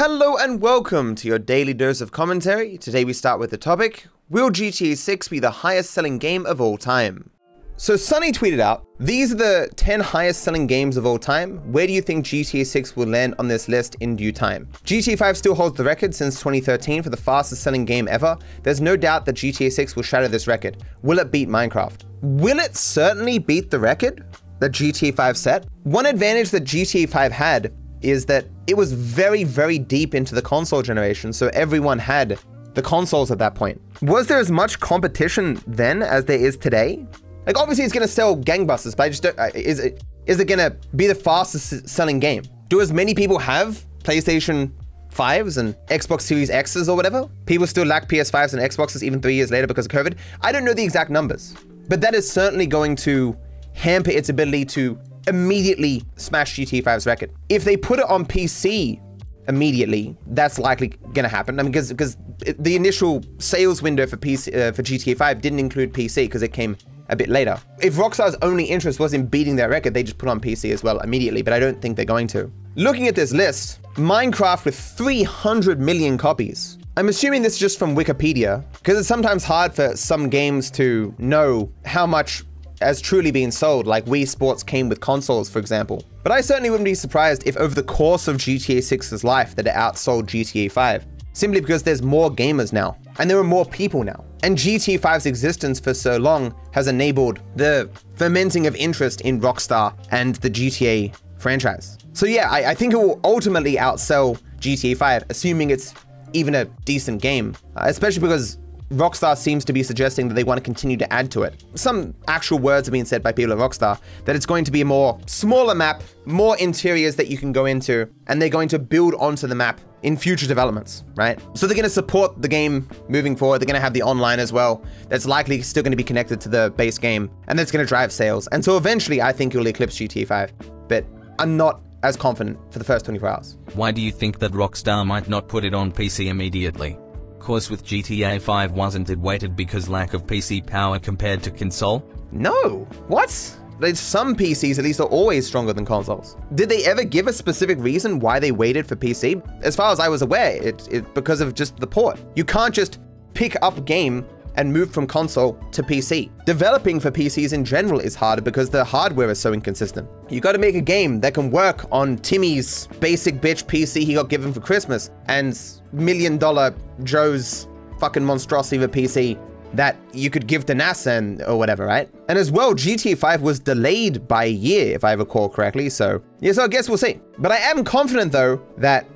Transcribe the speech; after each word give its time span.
Hello 0.00 0.36
and 0.36 0.60
welcome 0.60 1.16
to 1.16 1.26
your 1.26 1.40
daily 1.40 1.74
dose 1.74 2.00
of 2.00 2.12
commentary. 2.12 2.78
Today 2.78 3.04
we 3.04 3.12
start 3.12 3.40
with 3.40 3.50
the 3.50 3.58
topic 3.58 4.06
Will 4.30 4.48
GTA 4.48 4.96
6 4.96 5.26
be 5.26 5.40
the 5.40 5.50
highest 5.50 5.90
selling 5.90 6.18
game 6.18 6.46
of 6.46 6.60
all 6.60 6.78
time? 6.78 7.28
So 7.76 7.96
Sunny 7.96 8.30
tweeted 8.30 8.60
out, 8.60 8.86
These 9.00 9.32
are 9.32 9.38
the 9.38 9.70
10 9.74 9.98
highest 9.98 10.44
selling 10.44 10.68
games 10.68 10.96
of 10.96 11.04
all 11.04 11.18
time. 11.18 11.56
Where 11.72 11.84
do 11.84 11.92
you 11.92 12.00
think 12.00 12.24
GTA 12.24 12.64
6 12.64 12.94
will 12.94 13.08
land 13.08 13.34
on 13.40 13.48
this 13.48 13.66
list 13.66 13.96
in 13.96 14.14
due 14.14 14.30
time? 14.30 14.68
GTA 14.84 15.18
5 15.18 15.36
still 15.36 15.56
holds 15.56 15.76
the 15.76 15.82
record 15.82 16.14
since 16.14 16.38
2013 16.38 17.02
for 17.02 17.10
the 17.10 17.16
fastest 17.16 17.64
selling 17.64 17.84
game 17.84 18.06
ever. 18.06 18.38
There's 18.62 18.80
no 18.80 18.96
doubt 18.96 19.26
that 19.26 19.34
GTA 19.34 19.72
6 19.72 19.96
will 19.96 20.04
shatter 20.04 20.28
this 20.28 20.46
record. 20.46 20.76
Will 21.02 21.18
it 21.18 21.32
beat 21.32 21.48
Minecraft? 21.48 22.04
Will 22.22 22.60
it 22.60 22.76
certainly 22.76 23.40
beat 23.40 23.68
the 23.68 23.80
record 23.80 24.24
that 24.60 24.70
GTA 24.70 25.12
5 25.16 25.36
set? 25.36 25.66
One 25.82 26.06
advantage 26.06 26.50
that 26.50 26.62
GTA 26.62 27.08
5 27.08 27.32
had 27.32 27.72
is 28.02 28.26
that 28.26 28.46
it 28.66 28.76
was 28.76 28.92
very, 28.92 29.44
very 29.44 29.78
deep 29.78 30.14
into 30.14 30.34
the 30.34 30.42
console 30.42 30.82
generation, 30.82 31.32
so 31.32 31.48
everyone 31.52 31.98
had 31.98 32.38
the 32.74 32.82
consoles 32.82 33.30
at 33.30 33.38
that 33.38 33.54
point. 33.54 33.80
Was 34.02 34.26
there 34.26 34.38
as 34.38 34.50
much 34.50 34.78
competition 34.80 35.60
then 35.66 36.02
as 36.02 36.24
there 36.24 36.38
is 36.38 36.56
today? 36.56 37.04
Like, 37.46 37.58
obviously, 37.58 37.84
it's 37.84 37.92
going 37.92 38.06
to 38.06 38.12
sell 38.12 38.36
gangbusters, 38.36 38.96
but 38.96 39.04
I 39.04 39.08
just 39.08 39.22
don't. 39.22 39.38
Is 39.54 39.80
it 39.80 40.04
is 40.26 40.38
it 40.38 40.44
going 40.44 40.58
to 40.58 40.76
be 40.94 41.06
the 41.06 41.14
fastest 41.14 41.88
selling 41.88 42.20
game? 42.20 42.44
Do 42.68 42.82
as 42.82 42.92
many 42.92 43.14
people 43.14 43.38
have 43.38 43.84
PlayStation 44.04 44.70
5s 45.10 45.56
and 45.56 45.74
Xbox 45.86 46.20
Series 46.20 46.50
X's 46.50 46.88
or 46.88 46.96
whatever? 46.96 47.28
People 47.46 47.66
still 47.66 47.86
lack 47.86 48.08
PS5s 48.08 48.52
and 48.52 48.62
Xboxes 48.62 49.02
even 49.02 49.22
three 49.22 49.34
years 49.34 49.50
later 49.50 49.66
because 49.66 49.86
of 49.86 49.92
COVID. 49.92 50.16
I 50.42 50.52
don't 50.52 50.64
know 50.64 50.74
the 50.74 50.84
exact 50.84 51.10
numbers, 51.10 51.54
but 51.88 52.02
that 52.02 52.14
is 52.14 52.30
certainly 52.30 52.66
going 52.66 52.94
to 52.96 53.36
hamper 53.72 54.10
its 54.10 54.28
ability 54.28 54.66
to 54.66 54.98
immediately 55.28 56.02
smash 56.16 56.56
GTA 56.56 56.82
5's 56.82 57.06
record. 57.06 57.30
If 57.48 57.64
they 57.64 57.76
put 57.76 57.98
it 57.98 58.06
on 58.06 58.26
PC 58.26 59.00
immediately, 59.48 60.16
that's 60.28 60.58
likely 60.58 60.88
going 60.88 61.24
to 61.24 61.28
happen. 61.28 61.58
I 61.58 61.62
mean, 61.62 61.72
because 61.72 61.88
because 61.88 62.16
the 62.58 62.76
initial 62.76 63.22
sales 63.38 63.82
window 63.82 64.06
for 64.06 64.16
PC 64.16 64.54
uh, 64.54 64.72
for 64.72 64.82
GTA 64.82 65.16
5 65.16 65.40
didn't 65.40 65.58
include 65.58 65.92
PC 65.92 66.24
because 66.24 66.42
it 66.42 66.52
came 66.52 66.76
a 67.08 67.16
bit 67.16 67.28
later. 67.28 67.58
If 67.80 67.94
Rockstar's 67.94 68.36
only 68.42 68.64
interest 68.64 69.00
was 69.00 69.14
in 69.14 69.26
beating 69.26 69.56
their 69.56 69.68
record, 69.68 69.94
they 69.94 70.02
just 70.02 70.18
put 70.18 70.28
on 70.28 70.40
PC 70.40 70.72
as 70.72 70.82
well 70.82 70.98
immediately, 71.00 71.42
but 71.42 71.52
I 71.52 71.58
don't 71.58 71.80
think 71.80 71.96
they're 71.96 72.04
going 72.04 72.26
to. 72.28 72.50
Looking 72.74 73.08
at 73.08 73.14
this 73.14 73.32
list, 73.32 73.80
Minecraft 73.94 74.64
with 74.66 74.78
300 74.78 75.80
million 75.80 76.18
copies. 76.18 76.78
I'm 76.96 77.08
assuming 77.08 77.42
this 77.42 77.54
is 77.54 77.58
just 77.58 77.78
from 77.78 77.96
Wikipedia, 77.96 78.64
because 78.74 78.98
it's 78.98 79.08
sometimes 79.08 79.44
hard 79.44 79.72
for 79.72 79.96
some 79.96 80.28
games 80.28 80.70
to 80.72 81.14
know 81.18 81.72
how 81.84 82.06
much 82.06 82.44
has 82.80 83.00
truly 83.00 83.30
being 83.30 83.50
sold, 83.50 83.86
like 83.86 84.04
Wii 84.06 84.26
Sports 84.26 84.62
came 84.62 84.88
with 84.88 85.00
consoles, 85.00 85.50
for 85.50 85.58
example. 85.58 86.04
But 86.22 86.32
I 86.32 86.40
certainly 86.40 86.70
wouldn't 86.70 86.84
be 86.84 86.94
surprised 86.94 87.46
if 87.46 87.56
over 87.56 87.74
the 87.74 87.82
course 87.82 88.28
of 88.28 88.36
GTA 88.36 88.78
6's 88.78 89.24
life 89.24 89.54
that 89.56 89.66
it 89.66 89.74
outsold 89.74 90.24
GTA 90.24 90.70
5, 90.70 91.06
simply 91.32 91.60
because 91.60 91.82
there's 91.82 92.02
more 92.02 92.30
gamers 92.30 92.72
now, 92.72 92.96
and 93.18 93.28
there 93.30 93.38
are 93.38 93.44
more 93.44 93.64
people 93.64 94.04
now. 94.04 94.24
And 94.42 94.56
GTA 94.56 95.00
5's 95.00 95.26
existence 95.26 95.80
for 95.80 95.94
so 95.94 96.16
long 96.16 96.54
has 96.72 96.86
enabled 96.86 97.40
the 97.56 97.90
fermenting 98.14 98.66
of 98.66 98.76
interest 98.76 99.22
in 99.22 99.40
Rockstar 99.40 99.94
and 100.10 100.36
the 100.36 100.50
GTA 100.50 101.14
franchise. 101.38 101.98
So 102.12 102.26
yeah, 102.26 102.48
I, 102.50 102.70
I 102.70 102.74
think 102.74 102.92
it 102.92 102.96
will 102.96 103.20
ultimately 103.24 103.76
outsell 103.76 104.40
GTA 104.58 104.96
5, 104.96 105.24
assuming 105.30 105.70
it's 105.70 105.94
even 106.32 106.54
a 106.54 106.64
decent 106.84 107.22
game, 107.22 107.56
uh, 107.76 107.84
especially 107.86 108.20
because 108.20 108.58
Rockstar 108.90 109.36
seems 109.36 109.64
to 109.66 109.72
be 109.72 109.82
suggesting 109.82 110.28
that 110.28 110.34
they 110.34 110.44
want 110.44 110.58
to 110.58 110.62
continue 110.62 110.96
to 110.96 111.12
add 111.12 111.30
to 111.32 111.42
it. 111.42 111.62
Some 111.74 112.14
actual 112.26 112.58
words 112.58 112.86
have 112.88 112.92
been 112.92 113.04
said 113.04 113.22
by 113.22 113.32
people 113.32 113.52
at 113.52 113.58
Rockstar 113.58 114.00
that 114.24 114.34
it's 114.34 114.46
going 114.46 114.64
to 114.64 114.70
be 114.70 114.80
a 114.80 114.84
more 114.84 115.18
smaller 115.26 115.74
map, 115.74 116.02
more 116.24 116.56
interiors 116.56 117.14
that 117.16 117.28
you 117.28 117.36
can 117.36 117.52
go 117.52 117.66
into, 117.66 118.08
and 118.28 118.40
they're 118.40 118.48
going 118.48 118.68
to 118.68 118.78
build 118.78 119.14
onto 119.16 119.46
the 119.46 119.54
map 119.54 119.80
in 120.02 120.16
future 120.16 120.46
developments, 120.46 121.04
right? 121.16 121.38
So 121.54 121.66
they're 121.66 121.74
going 121.74 121.84
to 121.84 121.90
support 121.90 122.40
the 122.40 122.48
game 122.48 122.88
moving 123.08 123.36
forward. 123.36 123.60
They're 123.60 123.66
going 123.66 123.74
to 123.74 123.80
have 123.80 123.94
the 123.94 124.02
online 124.02 124.38
as 124.38 124.52
well. 124.52 124.82
That's 125.08 125.26
likely 125.26 125.60
still 125.60 125.82
going 125.82 125.92
to 125.92 125.96
be 125.96 126.04
connected 126.04 126.40
to 126.42 126.48
the 126.48 126.72
base 126.76 126.98
game, 126.98 127.30
and 127.48 127.58
that's 127.58 127.70
going 127.70 127.84
to 127.84 127.88
drive 127.88 128.10
sales. 128.10 128.46
And 128.48 128.64
so 128.64 128.76
eventually, 128.76 129.20
I 129.20 129.32
think 129.32 129.54
it'll 129.54 129.66
eclipse 129.66 129.96
GTA 129.96 130.26
5. 130.26 130.52
But 130.88 131.04
I'm 131.38 131.56
not 131.56 131.82
as 132.04 132.16
confident 132.16 132.58
for 132.72 132.78
the 132.78 132.84
first 132.84 133.04
24 133.04 133.28
hours. 133.28 133.58
Why 133.74 133.90
do 133.90 134.00
you 134.00 134.12
think 134.12 134.38
that 134.38 134.52
Rockstar 134.52 135.06
might 135.06 135.28
not 135.28 135.48
put 135.48 135.64
it 135.64 135.74
on 135.74 135.92
PC 135.92 136.28
immediately? 136.28 136.96
Course 137.38 137.70
with 137.70 137.84
GTA 137.84 138.40
5 138.40 138.72
wasn't 138.72 139.10
it 139.10 139.18
weighted 139.18 139.56
because 139.56 139.88
lack 139.88 140.14
of 140.14 140.26
PC 140.26 140.66
power 140.66 140.98
compared 140.98 141.42
to 141.42 141.50
console? 141.50 142.04
No. 142.32 142.86
What? 143.06 143.30
Some 143.30 144.34
PCs 144.34 144.78
at 144.78 144.84
least 144.84 145.00
are 145.00 145.06
always 145.06 145.46
stronger 145.46 145.72
than 145.72 145.84
consoles. 145.84 146.36
Did 146.54 146.68
they 146.68 146.84
ever 146.84 147.04
give 147.04 147.28
a 147.28 147.32
specific 147.32 147.78
reason 147.78 148.18
why 148.18 148.40
they 148.40 148.50
waited 148.50 148.86
for 148.86 148.96
PC? 148.96 149.40
As 149.62 149.76
far 149.76 149.92
as 149.92 150.00
I 150.00 150.08
was 150.08 150.22
aware, 150.22 150.60
it, 150.60 150.88
it 150.90 151.14
because 151.14 151.40
of 151.40 151.54
just 151.54 151.76
the 151.76 151.86
port. 151.86 152.20
You 152.34 152.44
can't 152.44 152.74
just 152.74 152.98
pick 153.34 153.56
up 153.62 153.84
game 153.84 154.26
and 154.58 154.72
move 154.72 154.92
from 154.92 155.06
console 155.06 155.54
to 155.70 155.82
PC. 155.82 156.30
Developing 156.44 156.98
for 156.98 157.10
PCs 157.10 157.52
in 157.52 157.64
general 157.64 158.00
is 158.00 158.14
harder 158.14 158.42
because 158.42 158.68
the 158.68 158.84
hardware 158.84 159.30
is 159.30 159.38
so 159.38 159.52
inconsistent. 159.52 160.06
You 160.28 160.40
gotta 160.40 160.58
make 160.58 160.74
a 160.74 160.80
game 160.80 161.20
that 161.20 161.32
can 161.32 161.50
work 161.50 161.86
on 161.92 162.18
Timmy's 162.18 162.88
basic 162.98 163.36
bitch 163.36 163.64
PC 163.64 164.02
he 164.02 164.14
got 164.14 164.28
given 164.28 164.52
for 164.52 164.60
Christmas 164.60 165.10
and 165.28 165.58
million 165.92 166.38
dollar 166.38 166.74
Joe's 167.04 167.68
fucking 168.00 168.24
monstrosity 168.24 168.76
of 168.76 168.82
a 168.82 168.88
PC 168.88 169.38
that 169.74 169.96
you 170.12 170.28
could 170.28 170.46
give 170.46 170.66
to 170.66 170.72
NASA 170.72 171.18
and, 171.18 171.42
or 171.42 171.56
whatever, 171.56 171.84
right? 171.84 172.08
And 172.28 172.38
as 172.38 172.50
well, 172.50 172.74
GTA 172.74 173.18
5 173.18 173.42
was 173.42 173.60
delayed 173.60 174.26
by 174.26 174.46
a 174.46 174.50
year, 174.50 174.94
if 174.94 175.04
I 175.04 175.12
recall 175.12 175.48
correctly, 175.48 175.88
so 175.88 176.20
yeah, 176.40 176.52
so 176.52 176.64
I 176.64 176.68
guess 176.68 176.88
we'll 176.88 176.98
see. 176.98 177.20
But 177.38 177.52
I 177.52 177.58
am 177.58 177.84
confident 177.84 178.32
though 178.32 178.60
that 178.78 179.06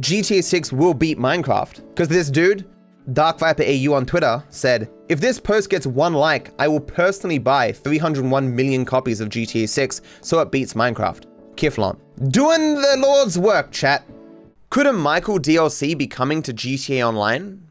GTA 0.00 0.42
6 0.42 0.72
will 0.72 0.94
beat 0.94 1.18
Minecraft 1.18 1.86
because 1.88 2.08
this 2.08 2.30
dude 2.30 2.66
Dark 3.12 3.38
Viper 3.38 3.62
AU 3.62 3.92
on 3.92 4.04
Twitter 4.04 4.42
said, 4.50 4.90
If 5.08 5.20
this 5.20 5.38
post 5.38 5.70
gets 5.70 5.86
one 5.86 6.14
like, 6.14 6.50
I 6.58 6.66
will 6.66 6.80
personally 6.80 7.38
buy 7.38 7.72
301 7.72 8.54
million 8.54 8.84
copies 8.84 9.20
of 9.20 9.28
GTA 9.28 9.68
6 9.68 10.00
so 10.20 10.40
it 10.40 10.50
beats 10.50 10.74
Minecraft. 10.74 11.24
Kiflon. 11.54 11.98
Doing 12.30 12.74
the 12.74 12.96
Lord's 12.98 13.38
work, 13.38 13.70
chat. 13.70 14.04
Could 14.70 14.86
a 14.86 14.92
Michael 14.92 15.38
DLC 15.38 15.96
be 15.96 16.06
coming 16.06 16.42
to 16.42 16.52
GTA 16.52 17.06
Online? 17.06 17.62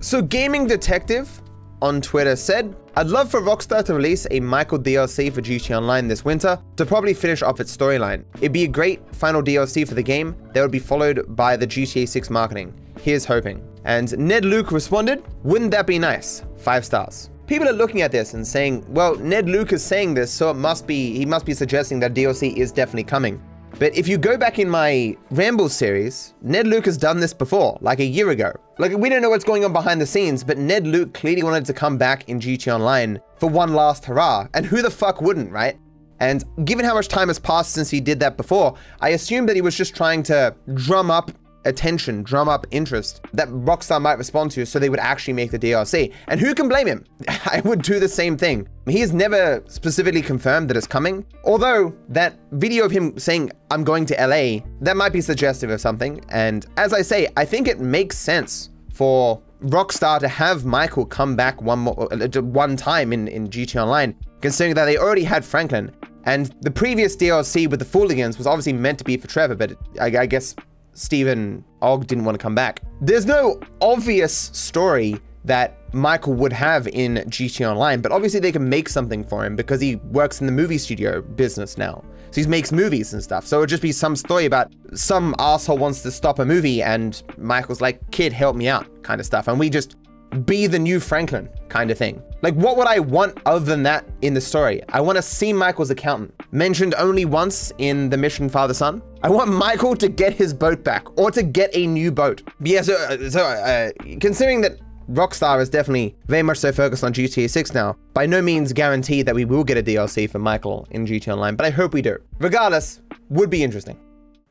So 0.00 0.20
Gaming 0.20 0.66
Detective 0.66 1.40
on 1.82 2.00
Twitter 2.00 2.36
said, 2.36 2.74
I'd 2.96 3.06
love 3.06 3.30
for 3.30 3.40
Rockstar 3.40 3.84
to 3.84 3.94
release 3.94 4.26
a 4.30 4.40
Michael 4.40 4.78
DLC 4.78 5.32
for 5.32 5.40
GTA 5.40 5.78
Online 5.78 6.08
this 6.08 6.24
winter 6.24 6.60
to 6.76 6.86
probably 6.86 7.14
finish 7.14 7.42
off 7.42 7.60
its 7.60 7.76
storyline. 7.76 8.24
It'd 8.36 8.52
be 8.52 8.64
a 8.64 8.68
great 8.68 9.00
final 9.14 9.42
DLC 9.42 9.86
for 9.86 9.94
the 9.94 10.02
game 10.02 10.36
that 10.52 10.60
would 10.60 10.70
be 10.70 10.78
followed 10.78 11.24
by 11.36 11.56
the 11.56 11.66
GTA 11.66 12.08
6 12.08 12.30
marketing. 12.30 12.74
Here's 13.00 13.24
hoping. 13.24 13.66
And 13.84 14.16
Ned 14.18 14.44
Luke 14.44 14.72
responded, 14.72 15.24
Wouldn't 15.42 15.70
that 15.70 15.86
be 15.86 15.98
nice? 15.98 16.44
Five 16.58 16.84
stars. 16.84 17.30
People 17.46 17.68
are 17.68 17.72
looking 17.72 18.02
at 18.02 18.12
this 18.12 18.34
and 18.34 18.46
saying, 18.46 18.84
well, 18.88 19.16
Ned 19.16 19.48
Luke 19.48 19.72
is 19.72 19.82
saying 19.82 20.14
this, 20.14 20.30
so 20.30 20.50
it 20.50 20.54
must 20.54 20.86
be, 20.86 21.16
he 21.16 21.26
must 21.26 21.44
be 21.44 21.52
suggesting 21.52 21.98
that 21.98 22.14
DLC 22.14 22.56
is 22.56 22.70
definitely 22.70 23.02
coming. 23.02 23.42
But 23.78 23.96
if 23.96 24.08
you 24.08 24.18
go 24.18 24.36
back 24.36 24.58
in 24.58 24.68
my 24.68 25.16
Ramble 25.30 25.68
series, 25.68 26.34
Ned 26.42 26.66
Luke 26.66 26.84
has 26.84 26.96
done 26.96 27.20
this 27.20 27.32
before, 27.32 27.78
like 27.80 28.00
a 28.00 28.04
year 28.04 28.30
ago. 28.30 28.52
Like, 28.78 28.92
we 28.92 29.08
don't 29.08 29.22
know 29.22 29.30
what's 29.30 29.44
going 29.44 29.64
on 29.64 29.72
behind 29.72 30.00
the 30.00 30.06
scenes, 30.06 30.44
but 30.44 30.58
Ned 30.58 30.86
Luke 30.86 31.14
clearly 31.14 31.42
wanted 31.42 31.64
to 31.66 31.72
come 31.72 31.96
back 31.96 32.28
in 32.28 32.40
GT 32.40 32.72
Online 32.72 33.20
for 33.38 33.48
one 33.48 33.72
last 33.72 34.04
hurrah. 34.04 34.48
And 34.54 34.66
who 34.66 34.82
the 34.82 34.90
fuck 34.90 35.20
wouldn't, 35.20 35.50
right? 35.50 35.78
And 36.20 36.44
given 36.64 36.84
how 36.84 36.94
much 36.94 37.08
time 37.08 37.28
has 37.28 37.38
passed 37.38 37.72
since 37.72 37.88
he 37.88 38.00
did 38.00 38.20
that 38.20 38.36
before, 38.36 38.76
I 39.00 39.10
assume 39.10 39.46
that 39.46 39.56
he 39.56 39.62
was 39.62 39.74
just 39.74 39.96
trying 39.96 40.22
to 40.24 40.54
drum 40.74 41.10
up 41.10 41.30
attention, 41.64 42.22
drum 42.22 42.48
up 42.48 42.66
interest 42.70 43.20
that 43.32 43.48
Rockstar 43.48 44.00
might 44.00 44.18
respond 44.18 44.50
to 44.52 44.64
so 44.64 44.78
they 44.78 44.88
would 44.88 45.00
actually 45.00 45.34
make 45.34 45.50
the 45.50 45.58
DLC. 45.58 46.12
And 46.28 46.40
who 46.40 46.54
can 46.54 46.68
blame 46.68 46.86
him? 46.86 47.04
I 47.28 47.60
would 47.64 47.82
do 47.82 47.98
the 47.98 48.08
same 48.08 48.36
thing. 48.36 48.68
He 48.86 49.00
has 49.00 49.12
never 49.12 49.62
specifically 49.66 50.22
confirmed 50.22 50.70
that 50.70 50.76
it's 50.76 50.86
coming, 50.86 51.24
although 51.44 51.94
that 52.08 52.38
video 52.52 52.84
of 52.84 52.90
him 52.90 53.18
saying, 53.18 53.50
I'm 53.70 53.84
going 53.84 54.06
to 54.06 54.14
LA, 54.14 54.64
that 54.80 54.96
might 54.96 55.12
be 55.12 55.20
suggestive 55.20 55.70
of 55.70 55.80
something. 55.80 56.24
And 56.30 56.66
as 56.76 56.92
I 56.92 57.02
say, 57.02 57.28
I 57.36 57.44
think 57.44 57.68
it 57.68 57.80
makes 57.80 58.16
sense 58.16 58.70
for 58.92 59.42
Rockstar 59.62 60.18
to 60.20 60.28
have 60.28 60.64
Michael 60.64 61.04
come 61.04 61.36
back 61.36 61.60
one 61.60 61.80
more, 61.80 62.08
uh, 62.12 62.42
one 62.42 62.76
time 62.76 63.12
in, 63.12 63.28
in 63.28 63.48
GT 63.48 63.80
Online, 63.80 64.14
considering 64.40 64.74
that 64.74 64.86
they 64.86 64.96
already 64.96 65.24
had 65.24 65.44
Franklin. 65.44 65.94
And 66.24 66.54
the 66.60 66.70
previous 66.70 67.16
DLC 67.16 67.68
with 67.68 67.78
the 67.78 67.86
Fooligans 67.86 68.38
was 68.38 68.46
obviously 68.46 68.72
meant 68.72 68.98
to 68.98 69.04
be 69.04 69.16
for 69.16 69.26
Trevor, 69.26 69.54
but 69.54 69.76
I, 70.00 70.06
I 70.18 70.26
guess 70.26 70.54
Steven 70.92 71.64
Ogg 71.82 72.06
didn't 72.06 72.24
want 72.24 72.38
to 72.38 72.42
come 72.42 72.54
back. 72.54 72.80
There's 73.00 73.26
no 73.26 73.60
obvious 73.80 74.50
story 74.52 75.20
that 75.44 75.78
Michael 75.94 76.34
would 76.34 76.52
have 76.52 76.86
in 76.88 77.16
GT 77.28 77.68
Online, 77.68 78.00
but 78.00 78.12
obviously 78.12 78.40
they 78.40 78.52
can 78.52 78.68
make 78.68 78.88
something 78.88 79.24
for 79.24 79.44
him 79.44 79.56
because 79.56 79.80
he 79.80 79.96
works 79.96 80.40
in 80.40 80.46
the 80.46 80.52
movie 80.52 80.78
studio 80.78 81.22
business 81.22 81.78
now. 81.78 82.04
So 82.30 82.40
he 82.40 82.46
makes 82.46 82.70
movies 82.70 83.12
and 83.12 83.22
stuff. 83.22 83.46
So 83.46 83.56
it 83.56 83.60
would 83.60 83.68
just 83.68 83.82
be 83.82 83.92
some 83.92 84.14
story 84.14 84.44
about 84.44 84.72
some 84.94 85.34
asshole 85.38 85.78
wants 85.78 86.02
to 86.02 86.10
stop 86.10 86.38
a 86.38 86.44
movie 86.44 86.82
and 86.82 87.22
Michael's 87.38 87.80
like, 87.80 88.10
kid, 88.10 88.32
help 88.32 88.54
me 88.54 88.68
out 88.68 89.02
kind 89.02 89.20
of 89.20 89.26
stuff. 89.26 89.48
And 89.48 89.58
we 89.58 89.70
just 89.70 89.96
be 90.44 90.66
the 90.66 90.78
new 90.78 91.00
Franklin 91.00 91.48
kind 91.68 91.90
of 91.90 91.98
thing. 91.98 92.22
Like, 92.42 92.54
what 92.54 92.76
would 92.76 92.86
I 92.86 93.00
want 93.00 93.38
other 93.46 93.64
than 93.64 93.82
that 93.84 94.04
in 94.22 94.34
the 94.34 94.40
story? 94.40 94.80
I 94.90 95.00
want 95.00 95.16
to 95.16 95.22
see 95.22 95.52
Michael's 95.52 95.90
accountant 95.90 96.39
mentioned 96.52 96.94
only 96.98 97.24
once 97.24 97.72
in 97.78 98.10
the 98.10 98.16
mission 98.16 98.48
Father 98.48 98.74
Son. 98.74 99.02
I 99.22 99.30
want 99.30 99.50
Michael 99.50 99.96
to 99.96 100.08
get 100.08 100.32
his 100.32 100.54
boat 100.54 100.82
back 100.84 101.18
or 101.18 101.30
to 101.30 101.42
get 101.42 101.70
a 101.74 101.86
new 101.86 102.10
boat. 102.10 102.42
But 102.58 102.68
yeah, 102.68 102.82
so, 102.82 102.94
uh, 102.94 103.30
so 103.30 103.44
uh, 103.44 103.90
considering 104.20 104.60
that 104.62 104.78
Rockstar 105.10 105.60
is 105.60 105.68
definitely 105.68 106.16
very 106.26 106.42
much 106.42 106.58
so 106.58 106.70
focused 106.70 107.02
on 107.02 107.12
GTA 107.12 107.50
6 107.50 107.74
now. 107.74 107.96
By 108.14 108.26
no 108.26 108.40
means 108.40 108.72
guaranteed 108.72 109.26
that 109.26 109.34
we 109.34 109.44
will 109.44 109.64
get 109.64 109.76
a 109.76 109.82
DLC 109.82 110.30
for 110.30 110.38
Michael 110.38 110.86
in 110.90 111.04
GTA 111.04 111.32
Online, 111.32 111.56
but 111.56 111.66
I 111.66 111.70
hope 111.70 111.92
we 111.92 112.02
do. 112.02 112.16
Regardless, 112.38 113.00
would 113.28 113.50
be 113.50 113.64
interesting. 113.64 113.98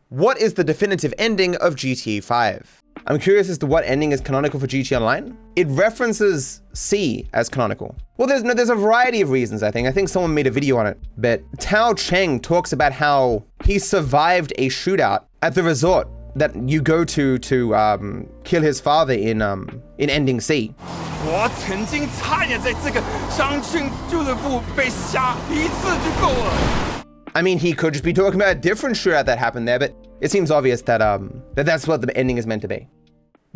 What 0.10 0.40
is 0.40 0.56
the 0.56 0.64
definitive 0.64 1.14
ending 1.18 1.56
of 1.58 1.76
GTA 1.76 2.24
5? 2.24 2.79
I'm 3.08 3.20
curious 3.20 3.50
as 3.50 3.58
to 3.60 3.66
what 3.66 3.86
ending 3.86 4.12
is 4.12 4.22
canonical 4.22 4.60
for 4.60 4.68
GTA 4.68 4.98
Online. 4.98 5.38
It 5.56 5.68
references 5.68 6.62
C 6.74 7.28
as 7.34 7.50
canonical. 7.50 7.96
Well, 8.18 8.28
there's 8.28 8.44
no, 8.44 8.54
there's 8.54 8.70
a 8.70 8.76
variety 8.76 9.22
of 9.22 9.30
reasons, 9.30 9.64
I 9.64 9.72
think. 9.72 9.88
I 9.88 9.92
think 9.92 10.10
someone 10.10 10.34
made 10.34 10.48
a 10.48 10.52
video 10.52 10.78
on 10.78 10.86
it, 10.86 10.98
but 11.18 11.42
Tao 11.60 11.94
Cheng 11.94 12.40
talks 12.40 12.74
about 12.74 12.92
how 12.92 13.44
he 13.64 13.80
survived 13.80 14.54
a 14.58 14.68
shootout 14.68 15.26
at 15.42 15.56
the 15.56 15.64
resort 15.64 16.08
that 16.36 16.56
you 16.70 16.82
go 16.82 17.04
to 17.04 17.38
to 17.40 17.76
um, 17.76 18.28
kill 18.44 18.62
his 18.62 18.80
father 18.80 19.14
in 19.14 19.42
um, 19.42 19.82
in 19.98 20.10
Ending 20.10 20.40
C. 20.40 20.74
I 27.36 27.42
mean, 27.42 27.60
he 27.60 27.74
could 27.74 27.94
just 27.94 28.06
be 28.06 28.14
talking 28.14 28.40
about 28.40 28.56
a 28.56 28.60
different 28.60 28.96
shootout 28.96 29.26
that 29.26 29.38
happened 29.38 29.68
there, 29.68 29.80
but 29.80 29.94
it 30.22 30.32
seems 30.32 30.52
obvious 30.52 30.82
that 30.84 31.02
um, 31.02 31.42
that 31.56 31.66
that's 31.66 31.88
what 31.88 32.02
the 32.02 32.16
ending 32.18 32.38
is 32.38 32.48
meant 32.48 32.62
to 32.62 32.68
be. 32.68 32.88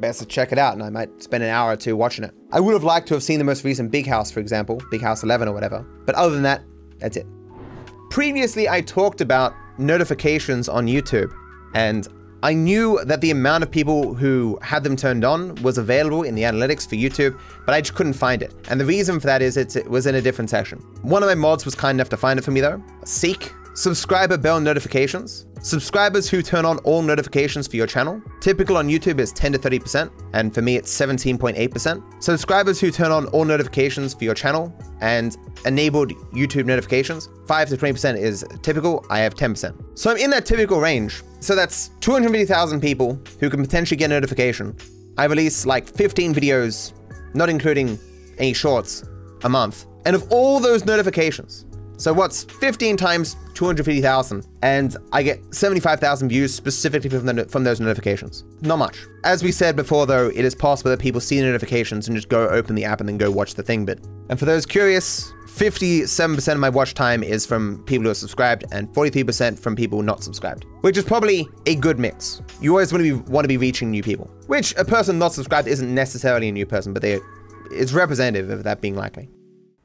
best 0.00 0.20
to 0.20 0.26
check 0.26 0.52
it 0.52 0.58
out, 0.58 0.74
and 0.74 0.82
I 0.82 0.90
might 0.90 1.22
spend 1.22 1.42
an 1.42 1.50
hour 1.50 1.72
or 1.72 1.76
two 1.76 1.96
watching 1.96 2.24
it. 2.24 2.32
I 2.52 2.60
would 2.60 2.72
have 2.72 2.84
liked 2.84 3.08
to 3.08 3.14
have 3.14 3.22
seen 3.22 3.38
the 3.38 3.44
most 3.44 3.64
recent 3.64 3.90
Big 3.90 4.06
House, 4.06 4.30
for 4.30 4.40
example, 4.40 4.80
Big 4.90 5.02
House 5.02 5.22
11 5.22 5.48
or 5.48 5.52
whatever, 5.52 5.84
but 6.06 6.14
other 6.14 6.34
than 6.34 6.42
that, 6.42 6.62
that's 6.98 7.16
it. 7.16 7.26
Previously, 8.10 8.68
I 8.68 8.80
talked 8.80 9.20
about 9.20 9.54
notifications 9.78 10.68
on 10.68 10.86
YouTube, 10.86 11.32
and 11.74 12.08
I 12.42 12.54
knew 12.54 12.98
that 13.04 13.20
the 13.20 13.30
amount 13.30 13.64
of 13.64 13.70
people 13.70 14.14
who 14.14 14.58
had 14.62 14.82
them 14.82 14.96
turned 14.96 15.24
on 15.24 15.54
was 15.56 15.76
available 15.76 16.22
in 16.22 16.34
the 16.34 16.42
analytics 16.42 16.88
for 16.88 16.96
YouTube, 16.96 17.38
but 17.66 17.74
I 17.74 17.82
just 17.82 17.94
couldn't 17.94 18.14
find 18.14 18.42
it. 18.42 18.54
And 18.70 18.80
the 18.80 18.86
reason 18.86 19.20
for 19.20 19.26
that 19.26 19.42
is 19.42 19.58
it 19.58 19.88
was 19.90 20.06
in 20.06 20.14
a 20.14 20.22
different 20.22 20.48
section. 20.48 20.78
One 21.02 21.22
of 21.22 21.28
my 21.28 21.34
mods 21.34 21.66
was 21.66 21.74
kind 21.74 21.96
enough 21.96 22.08
to 22.08 22.16
find 22.16 22.38
it 22.38 22.42
for 22.42 22.50
me 22.50 22.62
though. 22.62 22.82
Seek 23.04 23.52
subscriber 23.80 24.36
bell 24.36 24.60
notifications. 24.60 25.46
Subscribers 25.62 26.28
who 26.28 26.42
turn 26.42 26.66
on 26.66 26.76
all 26.80 27.00
notifications 27.00 27.66
for 27.66 27.76
your 27.76 27.86
channel. 27.86 28.20
Typical 28.40 28.76
on 28.76 28.88
YouTube 28.88 29.18
is 29.18 29.32
10 29.32 29.52
to 29.52 29.58
30%, 29.58 30.10
and 30.34 30.54
for 30.54 30.60
me 30.60 30.76
it's 30.76 30.94
17.8%. 30.94 32.22
Subscribers 32.22 32.78
who 32.78 32.90
turn 32.90 33.10
on 33.10 33.24
all 33.28 33.46
notifications 33.46 34.12
for 34.12 34.24
your 34.24 34.34
channel 34.34 34.70
and 35.00 35.38
enabled 35.64 36.10
YouTube 36.30 36.66
notifications, 36.66 37.30
5 37.46 37.70
to 37.70 37.76
20% 37.78 38.18
is 38.18 38.44
typical, 38.60 39.06
I 39.08 39.20
have 39.20 39.34
10%. 39.34 39.98
So 39.98 40.10
I'm 40.10 40.18
in 40.18 40.28
that 40.28 40.44
typical 40.44 40.78
range. 40.78 41.22
So 41.40 41.56
that's 41.56 41.88
250,000 42.00 42.82
people 42.82 43.18
who 43.38 43.48
can 43.48 43.62
potentially 43.62 43.96
get 43.96 44.10
a 44.10 44.14
notification. 44.14 44.76
I 45.16 45.24
release 45.24 45.64
like 45.64 45.88
15 45.88 46.34
videos, 46.34 46.92
not 47.32 47.48
including 47.48 47.98
any 48.36 48.52
shorts, 48.52 49.04
a 49.44 49.48
month. 49.48 49.86
And 50.04 50.14
of 50.14 50.30
all 50.30 50.60
those 50.60 50.84
notifications, 50.84 51.64
so 52.00 52.14
what's 52.14 52.44
15 52.44 52.96
times 52.96 53.36
250,000? 53.52 54.46
And 54.62 54.96
I 55.12 55.22
get 55.22 55.38
75,000 55.54 56.30
views 56.30 56.54
specifically 56.54 57.10
from, 57.10 57.26
the, 57.26 57.44
from 57.44 57.62
those 57.62 57.78
notifications. 57.78 58.42
Not 58.62 58.78
much. 58.78 59.04
As 59.22 59.42
we 59.42 59.52
said 59.52 59.76
before 59.76 60.06
though, 60.06 60.28
it 60.28 60.46
is 60.46 60.54
possible 60.54 60.90
that 60.92 60.98
people 60.98 61.20
see 61.20 61.38
notifications 61.42 62.08
and 62.08 62.16
just 62.16 62.30
go 62.30 62.48
open 62.48 62.74
the 62.74 62.86
app 62.86 63.00
and 63.00 63.08
then 63.08 63.18
go 63.18 63.30
watch 63.30 63.54
the 63.54 63.62
thing 63.62 63.84
bit. 63.84 64.00
And 64.30 64.38
for 64.38 64.46
those 64.46 64.64
curious, 64.64 65.30
57% 65.44 66.52
of 66.52 66.58
my 66.58 66.70
watch 66.70 66.94
time 66.94 67.22
is 67.22 67.44
from 67.44 67.84
people 67.84 68.04
who 68.04 68.10
are 68.10 68.14
subscribed 68.14 68.64
and 68.72 68.88
43% 68.94 69.58
from 69.58 69.76
people 69.76 70.00
not 70.00 70.24
subscribed, 70.24 70.64
which 70.80 70.96
is 70.96 71.04
probably 71.04 71.46
a 71.66 71.74
good 71.74 71.98
mix. 71.98 72.40
You 72.62 72.70
always 72.70 72.94
want 72.94 73.04
to 73.04 73.20
be, 73.20 73.30
want 73.30 73.44
to 73.44 73.48
be 73.48 73.58
reaching 73.58 73.90
new 73.90 74.02
people, 74.02 74.30
which 74.46 74.74
a 74.78 74.86
person 74.86 75.18
not 75.18 75.34
subscribed 75.34 75.68
isn't 75.68 75.94
necessarily 75.94 76.48
a 76.48 76.52
new 76.52 76.64
person, 76.64 76.94
but 76.94 77.02
they, 77.02 77.18
it's 77.70 77.92
representative 77.92 78.48
of 78.48 78.62
that 78.64 78.80
being 78.80 78.96
likely. 78.96 79.28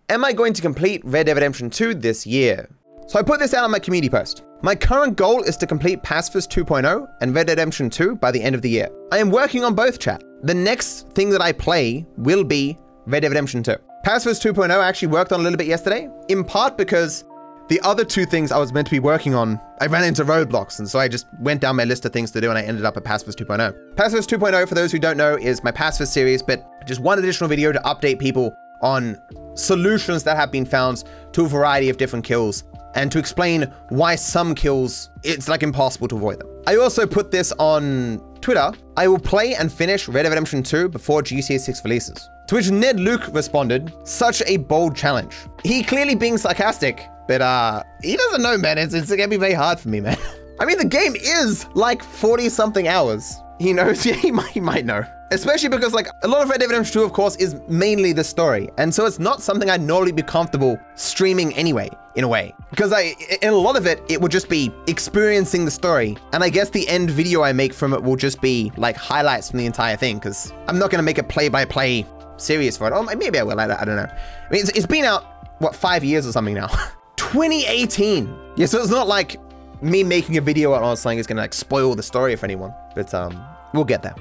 Am 0.08 0.24
I 0.24 0.34
going 0.34 0.54
to 0.54 0.62
complete 0.62 1.02
Red 1.04 1.26
Dead 1.26 1.34
Redemption 1.34 1.68
2 1.68 1.96
this 1.96 2.28
year? 2.28 2.70
So 3.08 3.18
I 3.18 3.24
put 3.24 3.40
this 3.40 3.56
out 3.56 3.64
on 3.64 3.72
my 3.72 3.80
community 3.80 4.08
post. 4.08 4.44
My 4.62 4.76
current 4.76 5.16
goal 5.16 5.42
is 5.42 5.58
to 5.58 5.66
complete 5.66 6.04
Pacifist 6.04 6.52
2.0 6.52 7.08
and 7.22 7.34
Red 7.34 7.48
Dead 7.48 7.54
Redemption 7.54 7.90
2 7.90 8.18
by 8.18 8.30
the 8.30 8.40
end 8.40 8.54
of 8.54 8.62
the 8.62 8.70
year. 8.70 8.88
I 9.12 9.18
am 9.18 9.32
working 9.32 9.64
on 9.64 9.74
both 9.74 9.98
chat. 9.98 10.24
The 10.44 10.54
next 10.54 11.10
thing 11.14 11.32
that 11.32 11.42
I 11.42 11.52
play 11.52 12.06
will 12.18 12.44
be 12.44 12.78
Red 13.08 13.22
Dead 13.22 13.30
Redemption 13.30 13.64
2. 13.64 13.76
Pacifist 14.04 14.44
2.0 14.44 14.70
I 14.70 14.88
actually 14.88 15.08
worked 15.08 15.32
on 15.32 15.40
a 15.40 15.44
little 15.44 15.58
bit 15.58 15.66
yesterday, 15.66 16.08
in 16.30 16.44
part 16.44 16.78
because 16.78 17.24
the 17.70 17.82
other 17.82 18.06
two 18.06 18.28
things 18.28 18.52
I 18.52 18.60
was 18.60 18.72
meant 18.72 18.86
to 18.86 18.92
be 18.92 19.00
working 19.00 19.34
on, 19.34 19.60
I 19.82 19.88
ran 19.88 20.04
into 20.04 20.24
roadblocks, 20.24 20.78
and 20.78 20.88
so 20.88 21.00
I 21.00 21.08
just 21.08 21.26
went 21.40 21.62
down 21.62 21.78
my 21.78 21.84
list 21.84 22.06
of 22.06 22.14
things 22.14 22.30
to 22.32 22.42
do 22.42 22.52
and 22.52 22.60
I 22.60 22.62
ended 22.62 22.86
up 22.86 22.96
at 22.96 23.04
Pacifist 23.04 23.40
2.0. 23.40 23.96
Pacifist 23.96 24.30
2.0, 24.30 24.68
for 24.68 24.76
those 24.76 24.92
who 24.92 25.00
don't 25.00 25.18
know, 25.18 25.36
is 25.36 25.64
my 25.64 25.72
Pacifist 25.72 26.14
series, 26.14 26.44
but 26.44 26.64
just 26.86 27.02
one 27.02 27.18
additional 27.18 27.48
video 27.50 27.72
to 27.72 27.80
update 27.80 28.20
people 28.20 28.56
on 28.82 29.18
solutions 29.56 30.24
that 30.24 30.38
have 30.38 30.52
been 30.52 30.66
found 30.66 31.04
to 31.34 31.46
a 31.46 31.48
variety 31.48 31.90
of 31.90 31.98
different 31.98 32.26
kills 32.26 32.64
and 32.96 33.12
to 33.12 33.20
explain 33.20 33.64
why 33.90 34.16
some 34.16 34.56
kills, 34.56 35.10
it's 35.24 35.48
like 35.48 35.64
impossible 35.64 36.08
to 36.08 36.16
avoid 36.16 36.40
them. 36.40 36.50
I 36.66 36.78
also 36.78 37.06
put 37.06 37.30
this 37.30 37.52
on 37.60 38.20
Twitter. 38.42 38.72
I 38.98 39.08
will 39.08 39.20
play 39.20 39.56
and 39.56 39.72
finish 39.72 40.08
Red 40.08 40.24
Dead 40.24 40.30
Redemption 40.30 40.64
2 40.64 40.90
before 40.90 41.22
GTA 41.22 41.60
6 41.60 41.84
releases. 41.84 42.30
To 42.48 42.56
which 42.56 42.72
Ned 42.72 43.00
Luke 43.00 43.28
responded, 43.34 43.94
such 44.06 44.42
a 44.46 44.58
bold 44.58 44.96
challenge. 44.96 45.36
He 45.64 45.84
clearly 45.84 46.16
being 46.16 46.38
sarcastic, 46.38 47.02
but 47.28 47.42
uh, 47.42 47.84
he 48.02 48.16
doesn't 48.16 48.42
know, 48.42 48.58
man. 48.58 48.78
It's, 48.78 48.94
it's 48.94 49.10
gonna 49.10 49.28
be 49.28 49.38
very 49.38 49.54
hard 49.54 49.80
for 49.80 49.90
me, 49.90 50.00
man. 50.00 50.18
I 50.60 50.66
mean, 50.66 50.78
the 50.78 50.86
game 50.86 51.16
is 51.16 51.68
like 51.74 52.02
40 52.02 52.50
something 52.50 52.88
hours. 52.88 53.36
He 53.60 53.74
knows, 53.74 54.06
yeah, 54.06 54.14
he 54.16 54.32
might, 54.32 54.52
he 54.52 54.62
might 54.62 54.86
know. 54.86 55.04
Especially 55.32 55.70
because 55.70 55.94
like 55.94 56.08
a 56.24 56.28
lot 56.28 56.44
of 56.44 56.50
Red 56.50 56.60
Dead 56.60 56.68
Redemption 56.68 56.94
2, 56.94 57.04
of 57.04 57.14
course, 57.14 57.36
is 57.38 57.56
mainly 57.68 58.14
the 58.14 58.24
story. 58.24 58.70
And 58.78 58.94
so 58.94 59.06
it's 59.06 59.20
not 59.20 59.42
something 59.42 59.70
I'd 59.70 59.82
normally 59.82 60.12
be 60.12 60.22
comfortable 60.22 60.80
streaming 60.96 61.54
anyway, 61.56 61.90
in 62.16 62.24
a 62.24 62.28
way. 62.28 62.54
Because 62.70 62.94
I, 62.94 63.16
in 63.42 63.50
a 63.50 63.56
lot 63.56 63.76
of 63.76 63.88
it, 63.88 64.02
it 64.08 64.22
would 64.22 64.32
just 64.32 64.50
be 64.50 64.72
experiencing 64.88 65.66
the 65.66 65.72
story. 65.72 66.16
And 66.32 66.44
I 66.44 66.50
guess 66.50 66.70
the 66.70 66.88
end 66.88 67.10
video 67.10 67.42
I 67.42 67.54
make 67.54 67.74
from 67.74 67.94
it 67.94 68.04
will 68.04 68.16
just 68.16 68.40
be 68.40 68.72
like 68.78 68.96
highlights 68.96 69.50
from 69.50 69.60
the 69.60 69.66
entire 69.66 69.98
thing. 69.98 70.20
Because 70.20 70.54
I'm 70.68 70.78
not 70.78 70.92
going 70.92 71.00
to 71.00 71.04
make 71.04 71.18
a 71.18 71.24
play-by-play 71.24 72.06
series 72.38 72.78
for 72.78 72.88
it. 72.88 72.94
Oh, 72.94 73.02
maybe 73.02 73.40
I 73.40 73.44
will, 73.44 73.60
I 73.60 73.68
don't 73.68 73.96
know. 73.96 74.04
I 74.04 74.52
mean, 74.52 74.62
it's, 74.62 74.70
it's 74.70 74.86
been 74.86 75.06
out, 75.06 75.24
what, 75.60 75.76
five 75.76 76.04
years 76.04 76.28
or 76.28 76.32
something 76.32 76.54
now? 76.54 76.68
2018. 77.18 78.54
Yeah, 78.58 78.68
so 78.68 78.80
it's 78.80 78.92
not 78.92 79.08
like 79.08 79.38
me 79.82 80.04
making 80.04 80.38
a 80.38 80.42
video 80.42 80.72
on 80.74 80.96
something 80.98 81.18
is 81.18 81.26
going 81.26 81.38
to 81.38 81.42
like 81.42 81.54
spoil 81.54 81.96
the 81.96 82.04
story 82.04 82.36
for 82.36 82.46
anyone. 82.46 82.74
But 82.94 83.12
um, 83.14 83.44
we'll 83.74 83.86
get 83.86 84.04
there 84.04 84.16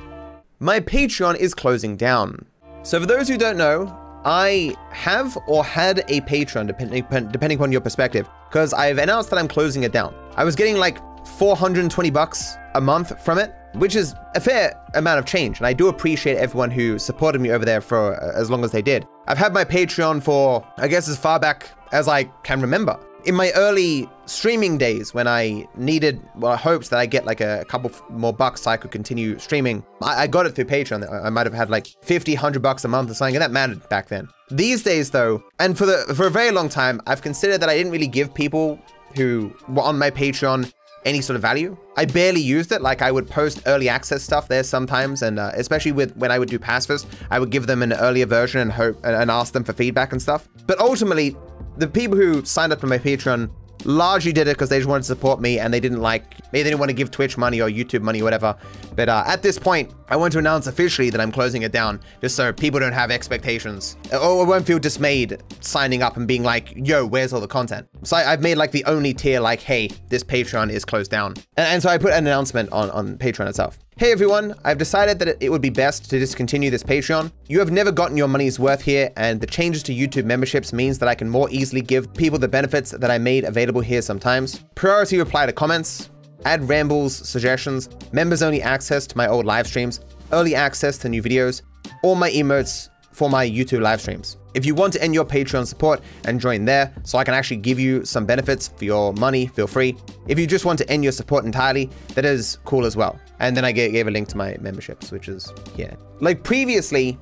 my 0.61 0.81
Patreon 0.81 1.37
is 1.37 1.55
closing 1.55 1.97
down. 1.97 2.47
So 2.83 3.01
for 3.01 3.07
those 3.07 3.29
who 3.29 3.37
don't 3.37 3.57
know, 3.57 3.87
I 4.25 4.75
have 4.91 5.37
or 5.47 5.65
had 5.65 5.99
a 6.09 6.21
Patreon, 6.23 6.67
depending, 6.67 7.05
depending 7.31 7.59
upon 7.59 7.73
your 7.73 7.81
perspective, 7.81 8.29
because 8.49 8.73
I've 8.73 8.99
announced 8.99 9.31
that 9.31 9.39
I'm 9.39 9.49
closing 9.49 9.83
it 9.83 9.93
down. 9.93 10.15
I 10.37 10.45
was 10.45 10.57
getting 10.57 10.77
like 10.77 10.99
420 11.27 12.11
bucks 12.11 12.57
a 12.75 12.81
month 12.81 13.23
from 13.23 13.39
it, 13.39 13.55
which 13.75 13.97
is 13.97 14.15
a 14.35 14.41
fair 14.41 14.81
amount 14.95 15.19
of 15.19 15.27
change. 15.27 15.59
And 15.59 15.67
I 15.67 15.73
do 15.73 15.89
appreciate 15.89 16.37
everyone 16.37 16.71
who 16.71 16.99
supported 16.99 17.41
me 17.41 17.51
over 17.51 17.65
there 17.65 17.81
for 17.81 18.15
uh, 18.23 18.33
as 18.39 18.51
long 18.51 18.65
as 18.65 18.71
they 18.73 18.83
did. 18.83 19.07
I've 19.27 19.39
had 19.39 19.53
my 19.53 19.65
Patreon 19.65 20.23
for, 20.23 20.67
I 20.79 20.89
guess, 20.89 21.09
as 21.09 21.19
far 21.19 21.39
back 21.39 21.71
as 21.93 22.09
I 22.09 22.25
can 22.45 22.61
remember. 22.61 22.99
In 23.27 23.35
my 23.35 23.53
early 23.53 24.07
streaming 24.27 24.77
days, 24.77 25.15
when 25.15 25.27
I 25.27 25.67
needed, 25.77 26.21
well, 26.37 26.59
hopes 26.59 26.91
that 26.91 26.99
I 26.99 27.07
get 27.07 27.25
like 27.25 27.41
a, 27.41 27.65
couple 27.67 27.91
more 28.11 28.35
bucks 28.35 28.63
so 28.63 28.71
I 28.71 28.77
could 28.77 28.91
continue 28.91 29.39
streaming, 29.39 29.83
I, 30.03 30.25
I 30.25 30.27
got 30.27 30.45
it 30.45 30.55
through 30.55 30.67
Patreon. 30.67 31.11
I, 31.11 31.27
I 31.27 31.31
might 31.31 31.47
have 31.47 31.55
had 31.55 31.71
like 31.71 31.87
50, 32.03 32.35
100 32.35 32.61
bucks 32.61 32.85
a 32.85 32.89
month 32.89 33.11
or 33.11 33.15
something, 33.15 33.35
and 33.35 33.43
that 33.43 33.51
mattered 33.51 33.89
back 33.89 34.09
then. 34.09 34.29
These 34.51 34.83
days, 34.83 35.11
though, 35.11 35.43
and 35.59 35.77
for 35.77 35.87
the 35.87 36.15
for 36.15 36.27
a 36.27 36.31
very 36.31 36.51
long 36.51 36.69
time, 36.69 37.01
I've 37.07 37.23
considered 37.23 37.59
that 37.59 37.71
I 37.71 37.77
didn't 37.77 37.93
really 37.93 38.07
give 38.07 38.35
people 38.35 38.79
who 39.17 39.55
were 39.69 39.83
on 39.83 39.99
my 39.99 40.11
Patreon 40.11 40.71
any 41.05 41.21
sort 41.21 41.37
of 41.37 41.43
value. 41.43 41.77
I 41.97 42.05
barely 42.07 42.41
used 42.41 42.73
it. 42.73 42.83
Like 42.83 43.03
I 43.03 43.11
would 43.11 43.29
post 43.29 43.63
early 43.67 43.89
access 43.89 44.23
stuff 44.23 44.49
there 44.49 44.63
sometimes, 44.63 45.23
and 45.23 45.39
uh, 45.39 45.53
especially 45.55 45.93
with 45.93 46.17
when 46.17 46.31
I 46.31 46.39
would 46.39 46.49
do 46.49 46.59
Pacifist, 46.59 47.07
I 47.31 47.39
would 47.39 47.51
give 47.51 47.67
them 47.67 47.83
an 47.83 47.93
earlier 47.93 48.27
version 48.27 48.61
and 48.61 48.73
hope 48.73 48.99
and 49.05 49.31
ask 49.31 49.53
them 49.53 49.65
for 49.65 49.73
feedback 49.73 50.13
and 50.13 50.21
stuff. 50.21 50.49
But 50.67 50.79
ultimately, 50.79 51.37
the 51.77 51.89
people 51.89 52.17
who 52.17 52.45
signed 52.45 52.73
up 52.73 52.81
for 52.81 52.87
my 52.87 52.99
Patreon 52.99 53.51
largely 53.85 54.33
did 54.33 54.49
it 54.49 54.57
because 54.57 54.69
they 54.69 54.79
just 54.79 54.89
wanted 54.89 55.03
to 55.03 55.07
support 55.07 55.41
me 55.41 55.59
and 55.59 55.73
they 55.73 55.81
didn't 55.81 56.01
like 56.01 56.51
they 56.51 56.63
didn't 56.63 56.79
want 56.79 56.89
to 56.89 56.95
give 56.95 57.11
Twitch 57.11 57.37
money 57.37 57.61
or 57.61 57.69
YouTube 57.69 58.03
money 58.03 58.21
or 58.21 58.25
whatever. 58.25 58.57
But 58.95 59.09
uh, 59.09 59.25
at 59.27 59.43
this 59.43 59.59
point, 59.59 59.93
I 60.09 60.17
want 60.17 60.33
to 60.33 60.39
announce 60.39 60.67
officially 60.67 61.11
that 61.11 61.21
I'm 61.21 61.33
closing 61.33 61.63
it 61.63 61.73
down 61.73 62.01
just 62.21 62.37
so 62.37 62.53
people 62.53 62.81
don't 62.81 62.93
have 62.93 63.11
expectations 63.11 63.97
or 64.13 64.47
won't 64.47 64.67
feel 64.67 64.79
dismayed 64.79 65.43
signing 65.61 66.03
up 66.03 66.17
and 66.17 66.27
being 66.27 66.43
like, 66.43 66.73
yo, 66.77 67.05
where's 67.05 67.33
all 67.33 67.41
the 67.41 67.49
content? 67.49 67.89
So 68.03 68.17
I, 68.17 68.23
have 68.23 68.43
made 68.43 68.57
like 68.57 68.71
the 68.71 68.85
only 68.85 69.13
tier 69.13 69.41
like, 69.41 69.61
hey, 69.61 69.91
this 70.09 70.23
Patreon 70.23 70.71
is 70.71 70.85
closed 70.85 71.11
down. 71.11 71.35
And, 71.57 71.67
and 71.67 71.83
so 71.83 71.89
I 71.89 71.99
put 71.99 72.13
an 72.13 72.27
announcement 72.27 72.71
on, 72.73 72.91
on 72.91 73.19
Patreon 73.19 73.49
itself. 73.49 73.79
Hey 73.97 74.11
everyone, 74.11 74.57
I've 74.65 74.79
decided 74.79 75.21
that 75.21 75.41
it 75.41 75.51
would 75.51 75.63
be 75.63 75.71
best 75.71 76.11
to 76.11 76.19
discontinue 76.19 76.69
this 76.69 76.83
Patreon. 76.83 77.31
You 77.47 77.61
have 77.61 77.71
never 77.71 77.93
gotten 77.93 78.17
your 78.17 78.27
money's 78.27 78.59
worth 78.59 78.83
here, 78.83 79.13
and 79.17 79.41
the 79.41 79.47
changes 79.47 79.85
to 79.85 79.95
YouTube 79.95 80.25
memberships 80.25 80.73
means 80.73 80.99
that 80.99 81.09
I 81.09 81.15
can 81.15 81.29
more 81.31 81.49
easily 81.51 81.81
give 81.81 82.13
people 82.13 82.37
the 82.37 82.49
benefits 82.49 82.91
that 82.91 83.09
I 83.09 83.19
made 83.19 83.45
available 83.45 83.81
here 83.81 84.03
sometimes. 84.03 84.65
Priority 84.75 85.19
reply 85.19 85.47
to 85.47 85.53
comments, 85.53 86.11
add 86.45 86.69
rambles, 86.69 87.15
suggestions, 87.15 87.89
members 88.11 88.43
only 88.43 88.61
access 88.61 89.07
to 89.07 89.17
my 89.17 89.29
old 89.29 89.47
live 89.47 89.69
streams, 89.69 90.01
early 90.33 90.57
access 90.57 90.99
to 90.99 91.09
new 91.09 91.23
videos, 91.23 91.63
all 92.03 92.17
my 92.17 92.31
emotes 92.31 92.89
for 93.13 93.31
my 93.31 93.49
YouTube 93.49 93.81
live 93.81 94.01
streams. 94.01 94.39
If 94.55 94.67
you 94.67 94.75
want 94.75 94.93
to 94.95 95.03
end 95.05 95.15
your 95.15 95.25
Patreon 95.25 95.69
support 95.69 96.01
and 96.25 96.41
join 96.41 96.65
there 96.65 96.93
so 97.05 97.17
I 97.17 97.23
can 97.23 97.35
actually 97.35 97.59
give 97.59 97.79
you 97.79 98.05
some 98.05 98.27
benefits 98.27 98.67
for 98.67 98.87
your 98.87 99.13
money, 99.13 99.47
feel 99.47 99.69
free. 99.69 99.97
If 100.27 100.37
you 100.37 100.49
just 100.49 100.65
want 100.65 100.81
to 100.81 100.91
end 100.91 101.05
your 101.05 101.13
support 101.13 101.45
entirely, 101.45 101.91
that 102.15 102.25
is 102.25 102.59
cool 102.65 102.87
as 102.87 102.97
well. 102.97 103.21
And 103.41 103.57
then 103.57 103.65
I 103.65 103.73
gave 103.73 104.07
a 104.07 104.11
link 104.11 104.29
to 104.29 104.37
my 104.37 104.57
memberships, 104.61 105.11
which 105.11 105.29
is, 105.29 105.53
yeah. 105.77 105.95
Like 106.21 106.43
previously, 106.43 107.19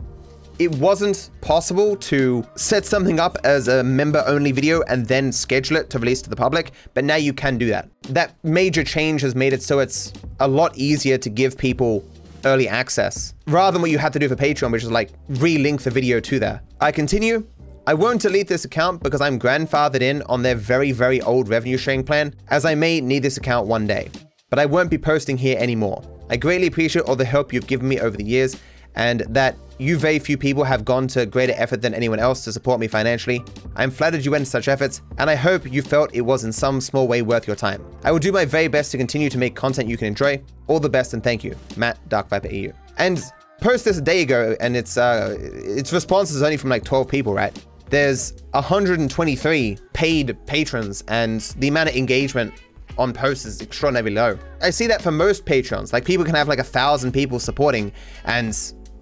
it 0.59 0.71
wasn't 0.77 1.31
possible 1.41 1.97
to 1.97 2.45
set 2.57 2.85
something 2.85 3.19
up 3.19 3.37
as 3.45 3.69
a 3.69 3.83
member 3.83 4.23
only 4.27 4.53
video 4.53 4.83
and 4.83 5.07
then 5.07 5.33
schedule 5.33 5.77
it 5.79 5.91
to 5.91 5.99
release 5.99 6.23
to 6.23 6.31
the 6.31 6.37
public, 6.37 6.73
but 6.95 7.05
now 7.05 7.17
you 7.17 7.33
can 7.33 7.59
do 7.59 7.67
that. 7.69 7.89
That 8.03 8.37
major 8.43 8.85
change 8.85 9.23
has 9.23 9.35
made 9.35 9.53
it 9.53 9.63
so 9.63 9.79
it's 9.79 10.13
a 10.41 10.47
lot 10.47 10.77
easier 10.77 11.19
to 11.19 11.31
give 11.31 11.57
people 11.57 12.05
early 12.45 12.69
access 12.69 13.35
rather 13.47 13.73
than 13.73 13.83
what 13.83 13.91
you 13.91 13.99
had 13.99 14.13
to 14.13 14.19
do 14.19 14.29
for 14.29 14.37
Patreon, 14.37 14.73
which 14.73 14.83
is 14.83 14.91
like 14.91 15.11
relink 15.31 15.81
the 15.83 15.91
video 15.91 16.21
to 16.21 16.39
there. 16.39 16.63
I 16.81 16.93
continue. 16.93 17.47
I 17.87 17.95
won't 17.95 18.21
delete 18.21 18.47
this 18.47 18.65
account 18.65 19.03
because 19.03 19.21
I'm 19.21 19.41
grandfathered 19.41 20.03
in 20.03 20.23
on 20.23 20.43
their 20.43 20.55
very, 20.55 20.93
very 20.93 21.21
old 21.23 21.49
revenue 21.49 21.77
sharing 21.77 22.05
plan, 22.05 22.35
as 22.49 22.65
I 22.65 22.77
may 22.77 23.01
need 23.01 23.25
this 23.25 23.39
account 23.39 23.67
one 23.67 23.89
day. 23.89 24.09
But 24.53 24.59
I 24.59 24.67
won't 24.67 24.91
be 24.91 24.99
posting 24.99 25.39
here 25.39 25.57
anymore. 25.59 26.03
I 26.29 26.37
greatly 26.37 26.67
appreciate 26.67 27.07
all 27.07 27.17
the 27.17 27.25
help 27.25 27.55
you've 27.55 27.67
given 27.67 27.89
me 27.89 27.99
over 28.01 28.19
the 28.19 28.23
years, 28.23 28.55
and 28.95 29.21
that 29.31 29.57
you 29.79 29.97
very 29.97 30.19
few 30.19 30.37
people 30.37 30.63
have 30.63 30.85
gone 30.85 31.07
to 31.09 31.25
greater 31.25 31.55
effort 31.57 31.81
than 31.81 31.95
anyone 31.95 32.19
else 32.19 32.45
to 32.45 32.53
support 32.53 32.79
me 32.79 32.87
financially. 32.87 33.43
I'm 33.77 33.91
flattered 33.91 34.27
you 34.27 34.31
went 34.31 34.45
to 34.45 34.51
such 34.51 34.69
efforts, 34.69 35.01
and 35.17 35.31
I 35.31 35.37
hope 35.37 35.73
you 35.73 35.81
felt 35.81 36.15
it 36.15 36.21
was 36.21 36.45
in 36.45 36.53
some 36.53 36.83
small 36.83 37.09
way 37.09 37.23
worth 37.23 37.47
your 37.47 37.57
time. 37.57 37.83
I 38.05 38.13
will 38.13 38.19
do 38.19 38.31
my 38.31 38.45
very 38.45 38.69
best 38.69 38.91
to 38.91 38.99
continue 38.99 39.31
to 39.31 39.39
make 39.39 39.57
content 39.57 39.89
you 39.89 39.97
can 39.97 40.09
enjoy. 40.09 40.43
All 40.67 40.79
the 40.79 40.91
best 40.91 41.15
and 41.15 41.25
thank 41.25 41.43
you, 41.43 41.57
Matt 41.79 42.07
Dark 42.11 42.29
Viper 42.29 42.49
AU. 42.49 42.73
And 42.99 43.23
post 43.63 43.87
this 43.87 43.97
a 43.97 44.03
day 44.03 44.21
ago, 44.21 44.55
and 44.61 44.77
its 44.77 44.99
uh, 44.99 45.35
its 45.41 45.95
response 45.95 46.31
is 46.31 46.43
only 46.43 46.59
from 46.59 46.69
like 46.69 46.85
12 46.85 47.09
people, 47.09 47.33
right? 47.33 47.59
There's 47.89 48.35
123 48.51 49.79
paid 49.95 50.37
patrons, 50.45 51.03
and 51.09 51.41
the 51.41 51.69
amount 51.69 51.89
of 51.89 51.97
engagement 51.97 52.53
on 52.99 53.13
posts 53.13 53.45
is 53.45 53.61
extraordinarily 53.61 54.13
low. 54.13 54.39
I 54.61 54.71
see 54.71 54.87
that 54.87 55.03
for 55.03 55.11
most 55.11 55.45
patrons. 55.45 55.93
Like 55.93 56.05
people 56.05 56.25
can 56.25 56.35
have 56.35 56.49
like 56.49 56.59
a 56.59 56.65
thousand 56.65 57.13
people 57.13 57.39
supporting, 57.39 57.93
and 58.25 58.55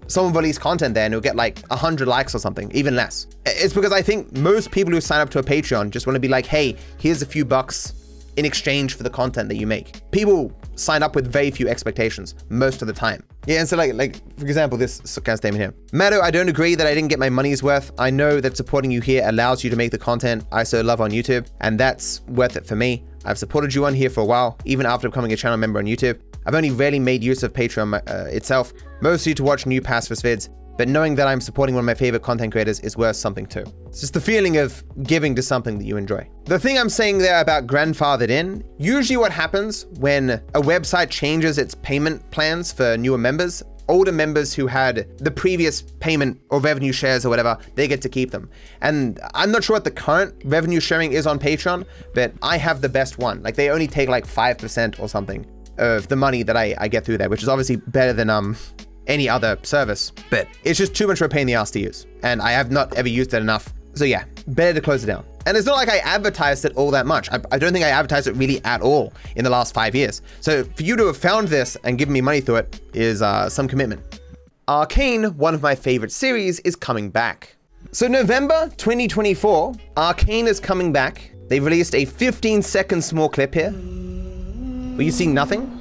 someone 0.07 0.33
release 0.33 0.57
content 0.57 0.93
there 0.93 1.05
and 1.05 1.13
it'll 1.13 1.21
get 1.21 1.35
like 1.35 1.61
100 1.67 2.07
likes 2.07 2.35
or 2.35 2.39
something, 2.39 2.71
even 2.73 2.95
less. 2.95 3.27
It's 3.45 3.73
because 3.73 3.91
I 3.91 4.01
think 4.01 4.35
most 4.37 4.71
people 4.71 4.93
who 4.93 5.01
sign 5.01 5.21
up 5.21 5.29
to 5.31 5.39
a 5.39 5.43
Patreon 5.43 5.89
just 5.89 6.05
want 6.05 6.15
to 6.15 6.19
be 6.19 6.27
like, 6.27 6.45
hey, 6.45 6.75
here's 6.99 7.21
a 7.21 7.25
few 7.25 7.45
bucks 7.45 7.93
in 8.37 8.45
exchange 8.45 8.95
for 8.95 9.03
the 9.03 9.09
content 9.09 9.49
that 9.49 9.57
you 9.57 9.67
make. 9.67 10.09
People 10.11 10.51
sign 10.75 11.03
up 11.03 11.15
with 11.15 11.31
very 11.31 11.51
few 11.51 11.67
expectations 11.67 12.35
most 12.49 12.81
of 12.81 12.87
the 12.87 12.93
time. 12.93 13.23
Yeah, 13.45 13.59
and 13.59 13.67
so 13.67 13.75
like, 13.75 13.93
like 13.93 14.15
for 14.37 14.45
example, 14.45 14.77
this 14.77 14.99
kind 15.19 15.37
statement 15.37 15.61
here. 15.61 15.73
Matto, 15.91 16.21
I 16.21 16.31
don't 16.31 16.47
agree 16.47 16.75
that 16.75 16.87
I 16.87 16.93
didn't 16.93 17.09
get 17.09 17.19
my 17.19 17.29
money's 17.29 17.61
worth. 17.61 17.91
I 17.97 18.09
know 18.09 18.39
that 18.39 18.55
supporting 18.55 18.91
you 18.91 19.01
here 19.01 19.23
allows 19.25 19.63
you 19.63 19.69
to 19.69 19.75
make 19.75 19.91
the 19.91 19.97
content 19.97 20.45
I 20.51 20.63
so 20.63 20.81
love 20.81 21.01
on 21.01 21.11
YouTube, 21.11 21.47
and 21.59 21.79
that's 21.79 22.21
worth 22.21 22.55
it 22.55 22.65
for 22.65 22.75
me. 22.75 23.03
I've 23.25 23.37
supported 23.37 23.73
you 23.73 23.85
on 23.85 23.93
here 23.93 24.09
for 24.09 24.21
a 24.21 24.25
while, 24.25 24.57
even 24.65 24.85
after 24.85 25.09
becoming 25.09 25.33
a 25.33 25.35
channel 25.35 25.57
member 25.57 25.79
on 25.79 25.85
YouTube. 25.85 26.19
I've 26.45 26.55
only 26.55 26.71
rarely 26.71 26.99
made 26.99 27.23
use 27.23 27.43
of 27.43 27.53
Patreon 27.53 28.01
uh, 28.09 28.25
itself, 28.29 28.73
mostly 29.01 29.33
to 29.35 29.43
watch 29.43 29.65
new 29.65 29.81
pacifist 29.81 30.23
vids, 30.23 30.49
but 30.77 30.87
knowing 30.87 31.13
that 31.15 31.27
I'm 31.27 31.41
supporting 31.41 31.75
one 31.75 31.83
of 31.83 31.85
my 31.85 31.93
favorite 31.93 32.23
content 32.23 32.51
creators 32.51 32.79
is 32.79 32.97
worth 32.97 33.15
something 33.15 33.45
too. 33.45 33.63
It's 33.87 33.99
just 33.99 34.13
the 34.13 34.21
feeling 34.21 34.57
of 34.57 34.83
giving 35.03 35.35
to 35.35 35.43
something 35.43 35.77
that 35.77 35.85
you 35.85 35.97
enjoy. 35.97 36.27
The 36.45 36.57
thing 36.57 36.79
I'm 36.79 36.89
saying 36.89 37.19
there 37.19 37.39
about 37.39 37.67
grandfathered 37.67 38.29
in, 38.29 38.63
usually 38.79 39.17
what 39.17 39.31
happens 39.31 39.85
when 39.99 40.31
a 40.31 40.61
website 40.61 41.11
changes 41.11 41.59
its 41.59 41.75
payment 41.75 42.27
plans 42.31 42.71
for 42.71 42.97
newer 42.97 43.19
members, 43.19 43.61
older 43.91 44.11
members 44.11 44.53
who 44.53 44.65
had 44.65 45.07
the 45.19 45.29
previous 45.29 45.81
payment 45.99 46.39
or 46.49 46.59
revenue 46.59 46.93
shares 46.93 47.25
or 47.25 47.29
whatever, 47.29 47.57
they 47.75 47.87
get 47.87 48.01
to 48.01 48.09
keep 48.09 48.31
them. 48.31 48.49
And 48.81 49.19
I'm 49.33 49.51
not 49.51 49.63
sure 49.63 49.75
what 49.75 49.83
the 49.83 49.91
current 49.91 50.33
revenue 50.45 50.79
sharing 50.79 51.11
is 51.11 51.27
on 51.27 51.37
Patreon, 51.37 51.85
but 52.15 52.33
I 52.41 52.57
have 52.57 52.81
the 52.81 52.89
best 52.89 53.19
one. 53.19 53.43
Like 53.43 53.55
they 53.55 53.69
only 53.69 53.87
take 53.87 54.09
like 54.09 54.25
5% 54.25 54.99
or 54.99 55.07
something 55.07 55.45
of 55.77 56.07
the 56.07 56.15
money 56.15 56.41
that 56.43 56.55
I, 56.55 56.73
I 56.79 56.87
get 56.87 57.05
through 57.05 57.17
there, 57.17 57.29
which 57.29 57.43
is 57.43 57.49
obviously 57.49 57.75
better 57.75 58.13
than 58.13 58.29
um 58.29 58.55
any 59.07 59.27
other 59.27 59.57
service. 59.63 60.11
But 60.29 60.47
it's 60.63 60.79
just 60.79 60.95
too 60.95 61.07
much 61.07 61.19
of 61.21 61.25
a 61.25 61.29
pain 61.29 61.41
in 61.41 61.47
the 61.47 61.55
ass 61.55 61.71
to 61.71 61.79
use. 61.79 62.07
And 62.23 62.41
I 62.41 62.51
have 62.51 62.71
not 62.71 62.93
ever 62.95 63.09
used 63.09 63.33
it 63.33 63.41
enough. 63.41 63.73
So 63.93 64.05
yeah, 64.05 64.25
better 64.47 64.73
to 64.73 64.81
close 64.81 65.03
it 65.03 65.07
down. 65.07 65.25
And 65.45 65.57
it's 65.57 65.65
not 65.65 65.75
like 65.75 65.89
I 65.89 65.97
advertised 65.99 66.65
it 66.65 66.73
all 66.75 66.91
that 66.91 67.05
much. 67.05 67.29
I, 67.31 67.41
I, 67.51 67.57
don't 67.57 67.73
think 67.73 67.83
I 67.83 67.89
advertised 67.89 68.27
it 68.27 68.33
really 68.33 68.63
at 68.63 68.81
all 68.81 69.11
in 69.35 69.43
the 69.43 69.49
last 69.49 69.73
five 69.73 69.95
years. 69.95 70.21
So 70.39 70.63
for 70.63 70.83
you 70.83 70.95
to 70.97 71.07
have 71.07 71.17
found 71.17 71.47
this 71.47 71.75
and 71.83 71.97
given 71.97 72.13
me 72.13 72.21
money 72.21 72.41
through 72.41 72.57
it 72.57 72.81
is 72.93 73.21
uh, 73.21 73.49
some 73.49 73.67
commitment. 73.67 74.19
Arcane, 74.67 75.35
one 75.37 75.53
of 75.53 75.61
my 75.61 75.73
favorite 75.73 76.11
series, 76.11 76.59
is 76.59 76.75
coming 76.75 77.09
back. 77.09 77.55
So 77.91 78.07
November 78.07 78.71
2024, 78.77 79.73
Arcane 79.97 80.47
is 80.47 80.59
coming 80.59 80.93
back. 80.93 81.31
They've 81.47 81.63
released 81.63 81.95
a 81.95 82.05
15 82.05 82.61
second 82.61 83.03
small 83.03 83.27
clip 83.27 83.53
here. 83.53 83.71
Were 83.71 85.03
you 85.03 85.11
seeing 85.11 85.33
nothing? 85.33 85.80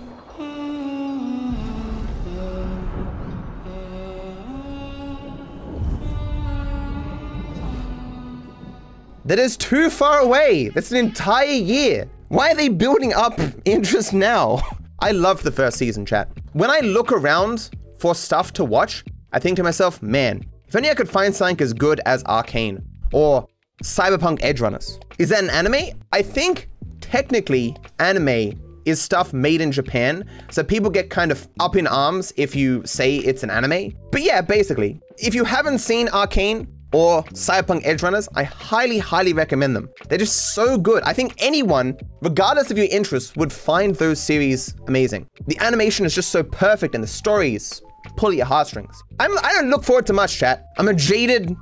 That 9.31 9.39
is 9.39 9.57
too 9.57 9.91
far 9.91 10.19
away. 10.19 10.71
That's 10.71 10.91
an 10.91 10.97
entire 10.97 11.47
year. 11.47 12.11
Why 12.31 12.51
are 12.51 12.57
they 12.57 12.69
building 12.69 13.13
up 13.13 13.39
interest 13.65 14.13
now? 14.13 14.61
I 14.99 15.13
love 15.13 15.45
the 15.45 15.53
first 15.53 15.77
season, 15.77 16.05
chat. 16.05 16.29
When 16.53 16.69
I 16.69 16.81
look 16.81 17.13
around 17.13 17.71
for 18.01 18.17
stuff 18.17 18.53
to 18.55 18.65
watch, 18.65 19.05
I 19.33 19.39
think 19.39 19.57
to 19.59 19.63
myself, 19.63 20.03
man, 20.03 20.43
if 20.67 20.75
only 20.75 20.91
I 20.91 20.95
could 20.95 21.09
find 21.09 21.33
something 21.33 21.63
as 21.63 21.73
good 21.73 22.01
as 22.07 22.25
Arcane 22.25 22.83
or 23.13 23.47
Cyberpunk 23.85 24.41
Edgerunners. 24.41 25.01
Is 25.21 25.29
that 25.29 25.45
an 25.45 25.51
anime? 25.51 25.97
I 26.11 26.23
think 26.23 26.69
technically 27.01 27.77
anime 28.01 28.61
is 28.85 29.01
stuff 29.01 29.33
made 29.33 29.61
in 29.61 29.71
Japan, 29.71 30.29
so 30.51 30.65
people 30.65 30.91
get 30.91 31.09
kind 31.09 31.31
of 31.31 31.47
up 31.61 31.77
in 31.77 31.87
arms 31.87 32.33
if 32.37 32.57
you 32.57 32.85
say 32.85 33.19
it's 33.19 33.45
an 33.45 33.51
anime. 33.51 33.95
But 34.11 34.23
yeah, 34.23 34.41
basically, 34.41 35.01
if 35.19 35.37
you 35.37 35.45
haven't 35.45 35.79
seen 35.79 36.09
Arcane 36.09 36.67
or 36.93 37.23
Cyberpunk 37.25 37.85
Edgerunners, 37.85 38.29
I 38.35 38.43
highly, 38.43 38.99
highly 38.99 39.33
recommend 39.33 39.77
them. 39.77 39.89
They're 40.09 40.19
just 40.19 40.55
so 40.55 40.77
good. 40.77 41.03
I 41.05 41.13
think 41.13 41.35
anyone, 41.39 41.99
regardless 42.21 42.71
of 42.71 42.79
your 42.79 42.89
interests, 42.91 43.35
would 43.37 43.53
find 43.53 43.95
those 43.97 44.21
series 44.21 44.75
amazing. 44.87 45.29
The 45.47 45.59
animation 45.61 46.05
is 46.07 46.15
just 46.15 46.31
so 46.31 46.43
perfect 46.43 46.95
and 46.95 47.05
the 47.05 47.09
stories 47.09 47.83
pull 48.17 48.31
at 48.31 48.37
your 48.37 48.47
heartstrings. 48.47 49.03
I'm, 49.19 49.37
I 49.39 49.53
don't 49.53 49.71
look 49.71 49.85
forward 49.85 50.07
to 50.07 50.13
much, 50.13 50.37
chat. 50.37 50.67
I'm 50.79 50.89
a 50.89 50.95
jaded 50.95 51.55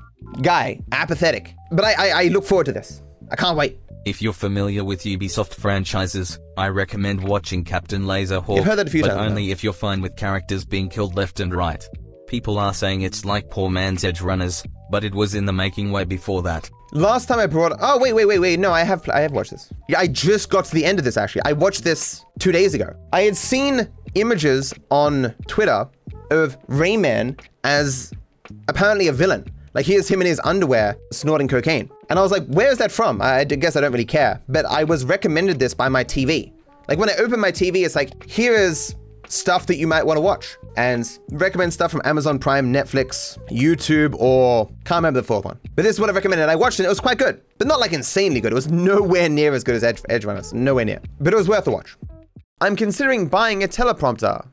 guy, 0.42 0.80
apathetic. 0.92 1.54
But 1.70 1.84
I, 1.84 1.92
I, 1.92 2.22
I 2.24 2.28
look 2.28 2.44
forward 2.44 2.66
to 2.66 2.72
this. 2.72 3.02
I 3.30 3.36
can't 3.36 3.56
wait. 3.56 3.78
If 4.04 4.22
you're 4.22 4.32
familiar 4.32 4.84
with 4.84 5.02
Ubisoft 5.02 5.54
franchises, 5.54 6.38
I 6.56 6.68
recommend 6.68 7.22
watching 7.22 7.64
Captain 7.64 8.04
Laserhawk, 8.04 8.56
You've 8.56 8.64
heard 8.64 8.76
that 8.76 8.86
a 8.86 8.90
few 8.90 9.02
but 9.02 9.08
times 9.08 9.30
only 9.30 9.50
if 9.50 9.62
you're 9.62 9.72
fine 9.72 10.00
with 10.00 10.16
characters 10.16 10.64
being 10.64 10.88
killed 10.88 11.14
left 11.14 11.40
and 11.40 11.54
right. 11.54 11.86
People 12.26 12.58
are 12.58 12.72
saying 12.72 13.02
it's 13.02 13.24
like 13.24 13.50
poor 13.50 13.68
man's 13.68 14.04
Edge 14.04 14.20
Runners, 14.20 14.62
but 14.90 15.04
it 15.04 15.14
was 15.14 15.34
in 15.34 15.44
the 15.44 15.52
making 15.52 15.90
way 15.92 16.04
before 16.04 16.42
that. 16.42 16.70
Last 16.92 17.26
time 17.26 17.38
I 17.38 17.46
brought. 17.46 17.76
Oh 17.80 17.98
wait, 17.98 18.14
wait, 18.14 18.24
wait, 18.24 18.38
wait. 18.38 18.58
No, 18.58 18.72
I 18.72 18.82
have. 18.82 19.06
I 19.10 19.20
have 19.20 19.32
watched 19.32 19.50
this. 19.50 19.70
Yeah, 19.88 19.98
I 19.98 20.06
just 20.06 20.48
got 20.48 20.64
to 20.66 20.74
the 20.74 20.84
end 20.84 20.98
of 20.98 21.04
this. 21.04 21.16
Actually, 21.16 21.42
I 21.44 21.52
watched 21.52 21.84
this 21.84 22.24
two 22.38 22.52
days 22.52 22.74
ago. 22.74 22.94
I 23.12 23.22
had 23.22 23.36
seen 23.36 23.88
images 24.14 24.72
on 24.90 25.34
Twitter 25.46 25.86
of 26.30 26.58
Rayman 26.66 27.38
as 27.64 28.12
apparently 28.68 29.08
a 29.08 29.12
villain. 29.12 29.44
Like 29.74 29.84
here's 29.84 30.08
him 30.08 30.20
in 30.22 30.26
his 30.26 30.40
underwear 30.44 30.96
snorting 31.12 31.46
cocaine, 31.46 31.90
and 32.08 32.18
I 32.18 32.22
was 32.22 32.32
like, 32.32 32.46
"Where's 32.46 32.78
that 32.78 32.90
from?" 32.90 33.20
I 33.20 33.44
guess 33.44 33.76
I 33.76 33.82
don't 33.82 33.92
really 33.92 34.04
care, 34.06 34.40
but 34.48 34.64
I 34.64 34.84
was 34.84 35.04
recommended 35.04 35.58
this 35.58 35.74
by 35.74 35.90
my 35.90 36.04
TV. 36.04 36.52
Like 36.88 36.98
when 36.98 37.10
I 37.10 37.14
open 37.18 37.38
my 37.38 37.52
TV, 37.52 37.84
it's 37.84 37.94
like, 37.94 38.24
"Here 38.24 38.54
is 38.54 38.94
stuff 39.28 39.66
that 39.66 39.76
you 39.76 39.86
might 39.86 40.04
want 40.04 40.16
to 40.16 40.20
watch," 40.20 40.56
and 40.76 41.18
recommend 41.30 41.72
stuff 41.72 41.90
from 41.90 42.02
Amazon 42.04 42.38
Prime, 42.38 42.72
Netflix, 42.72 43.38
YouTube, 43.50 44.14
or 44.18 44.66
can't 44.84 44.98
remember 44.98 45.20
the 45.20 45.26
fourth 45.26 45.44
one. 45.44 45.58
But 45.76 45.82
this 45.82 45.94
is 45.94 46.00
what 46.00 46.10
I 46.10 46.12
recommended. 46.12 46.48
I 46.48 46.56
watched 46.56 46.80
it. 46.80 46.84
It 46.84 46.88
was 46.88 47.00
quite 47.00 47.18
good, 47.18 47.40
but 47.58 47.66
not 47.66 47.80
like 47.80 47.92
insanely 47.92 48.40
good. 48.40 48.52
It 48.52 48.54
was 48.54 48.70
nowhere 48.70 49.28
near 49.28 49.52
as 49.54 49.64
good 49.64 49.74
as 49.74 49.84
Edge, 49.84 50.02
Edgerunners. 50.04 50.52
Nowhere 50.52 50.84
near. 50.84 51.00
But 51.20 51.32
it 51.32 51.36
was 51.36 51.48
worth 51.48 51.66
a 51.66 51.70
watch. 51.70 51.96
I'm 52.60 52.74
considering 52.74 53.28
buying 53.28 53.62
a 53.62 53.68
teleprompter. 53.68 54.44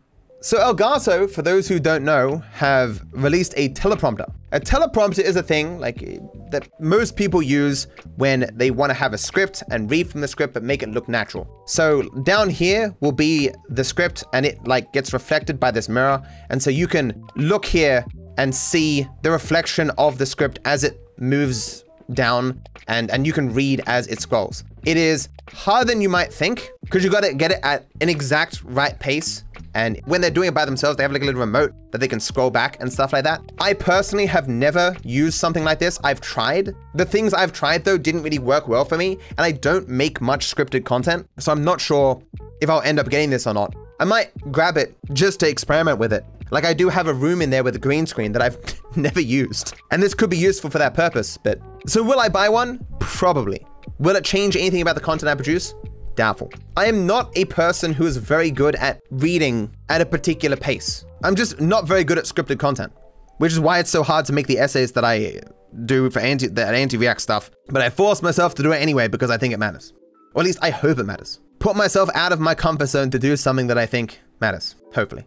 So 0.45 0.59
Elgato, 0.59 1.27
for 1.27 1.41
those 1.41 1.67
who 1.67 1.79
don't 1.79 2.05
know, 2.05 2.37
have 2.51 3.03
released 3.13 3.55
a 3.57 3.69
teleprompter. 3.69 4.31
A 4.51 4.59
teleprompter 4.59 5.23
is 5.23 5.35
a 5.37 5.41
thing 5.41 5.79
like 5.79 6.21
that 6.51 6.69
most 6.79 7.15
people 7.15 7.41
use 7.41 7.87
when 8.17 8.51
they 8.53 8.69
want 8.69 8.91
to 8.91 8.93
have 8.93 9.13
a 9.13 9.17
script 9.17 9.63
and 9.71 9.89
read 9.89 10.07
from 10.07 10.21
the 10.21 10.27
script 10.27 10.53
but 10.53 10.61
make 10.61 10.83
it 10.83 10.89
look 10.89 11.09
natural. 11.09 11.47
So 11.65 12.03
down 12.21 12.51
here 12.51 12.95
will 12.99 13.11
be 13.11 13.49
the 13.69 13.83
script 13.83 14.23
and 14.33 14.45
it 14.45 14.59
like 14.67 14.93
gets 14.93 15.13
reflected 15.13 15.59
by 15.59 15.71
this 15.71 15.89
mirror 15.89 16.21
and 16.51 16.61
so 16.61 16.69
you 16.69 16.85
can 16.85 17.25
look 17.35 17.65
here 17.65 18.05
and 18.37 18.53
see 18.53 19.07
the 19.23 19.31
reflection 19.31 19.89
of 19.97 20.19
the 20.19 20.27
script 20.27 20.59
as 20.63 20.83
it 20.83 21.01
moves 21.17 21.85
down 22.13 22.61
and 22.87 23.09
and 23.09 23.25
you 23.25 23.33
can 23.33 23.51
read 23.51 23.81
as 23.87 24.05
it 24.05 24.21
scrolls. 24.21 24.63
It 24.85 24.97
is 24.97 25.27
harder 25.51 25.85
than 25.85 26.01
you 26.01 26.09
might 26.09 26.31
think 26.31 26.69
because 26.83 27.03
you 27.03 27.09
got 27.09 27.23
to 27.23 27.33
get 27.33 27.51
it 27.51 27.59
at 27.63 27.87
an 27.99 28.09
exact 28.09 28.61
right 28.63 28.99
pace. 28.99 29.43
And 29.75 29.99
when 30.05 30.21
they're 30.21 30.31
doing 30.31 30.47
it 30.47 30.53
by 30.53 30.63
themselves, 30.63 30.95
they 30.95 31.03
have 31.03 31.11
like 31.11 31.21
a 31.21 31.25
little 31.25 31.41
remote 31.41 31.73
that 31.91 31.99
they 31.99 32.07
can 32.07 32.19
scroll 32.19 32.49
back 32.49 32.77
and 32.79 32.91
stuff 32.91 33.11
like 33.11 33.25
that. 33.25 33.41
I 33.59 33.73
personally 33.73 34.25
have 34.25 34.47
never 34.47 34.95
used 35.03 35.37
something 35.37 35.65
like 35.65 35.79
this. 35.79 35.99
I've 36.03 36.21
tried. 36.21 36.73
The 36.95 37.05
things 37.05 37.33
I've 37.33 37.51
tried 37.51 37.83
though 37.83 37.97
didn't 37.97 38.23
really 38.23 38.39
work 38.39 38.69
well 38.69 38.85
for 38.85 38.97
me, 38.97 39.17
and 39.37 39.41
I 39.41 39.51
don't 39.51 39.89
make 39.89 40.21
much 40.21 40.53
scripted 40.53 40.85
content, 40.85 41.27
so 41.39 41.51
I'm 41.51 41.63
not 41.63 41.81
sure 41.81 42.21
if 42.61 42.69
I'll 42.69 42.81
end 42.81 42.99
up 42.99 43.09
getting 43.09 43.29
this 43.29 43.45
or 43.45 43.53
not. 43.53 43.75
I 43.99 44.05
might 44.05 44.31
grab 44.51 44.77
it 44.77 44.95
just 45.13 45.41
to 45.41 45.49
experiment 45.49 45.99
with 45.99 46.13
it. 46.13 46.25
Like 46.51 46.63
I 46.63 46.73
do 46.73 46.87
have 46.87 47.07
a 47.07 47.13
room 47.13 47.41
in 47.41 47.49
there 47.49 47.63
with 47.63 47.75
a 47.75 47.79
green 47.79 48.05
screen 48.05 48.31
that 48.31 48.41
I've 48.41 48.57
never 48.95 49.19
used. 49.19 49.75
And 49.91 50.01
this 50.01 50.13
could 50.13 50.29
be 50.29 50.37
useful 50.37 50.69
for 50.69 50.77
that 50.77 50.93
purpose, 50.93 51.37
but 51.37 51.59
so 51.85 52.01
will 52.01 52.21
I 52.21 52.29
buy 52.29 52.47
one? 52.47 52.85
Probably. 53.01 53.65
Will 53.99 54.15
it 54.15 54.23
change 54.23 54.55
anything 54.55 54.81
about 54.81 54.95
the 54.95 55.01
content 55.01 55.29
I 55.29 55.35
produce? 55.35 55.73
Doubtful. 56.15 56.51
I 56.77 56.85
am 56.87 57.05
not 57.05 57.35
a 57.37 57.45
person 57.45 57.93
who 57.93 58.05
is 58.05 58.17
very 58.17 58.51
good 58.51 58.75
at 58.75 59.01
reading 59.11 59.69
at 59.89 60.01
a 60.01 60.05
particular 60.05 60.55
pace. 60.55 61.05
I'm 61.23 61.35
just 61.35 61.59
not 61.59 61.87
very 61.87 62.03
good 62.03 62.17
at 62.17 62.25
scripted 62.25 62.59
content, 62.59 62.93
which 63.37 63.51
is 63.51 63.59
why 63.59 63.79
it's 63.79 63.89
so 63.89 64.03
hard 64.03 64.25
to 64.25 64.33
make 64.33 64.47
the 64.47 64.57
essays 64.57 64.93
that 64.93 65.03
I 65.03 65.41
do 65.85 66.09
for 66.09 66.19
anti 66.19 66.47
that 66.47 66.73
anti-react 66.73 67.19
stuff. 67.19 67.51
But 67.67 67.81
I 67.81 67.89
force 67.89 68.21
myself 68.21 68.55
to 68.55 68.63
do 68.63 68.71
it 68.71 68.77
anyway 68.77 69.07
because 69.07 69.29
I 69.29 69.37
think 69.37 69.53
it 69.53 69.57
matters. 69.57 69.93
Or 70.33 70.41
at 70.41 70.45
least 70.45 70.59
I 70.61 70.69
hope 70.69 70.99
it 70.99 71.05
matters. 71.05 71.39
Put 71.59 71.75
myself 71.75 72.09
out 72.13 72.31
of 72.31 72.39
my 72.39 72.55
comfort 72.55 72.87
zone 72.87 73.09
to 73.11 73.19
do 73.19 73.35
something 73.35 73.67
that 73.67 73.77
I 73.77 73.85
think 73.85 74.19
matters, 74.39 74.75
hopefully. 74.93 75.25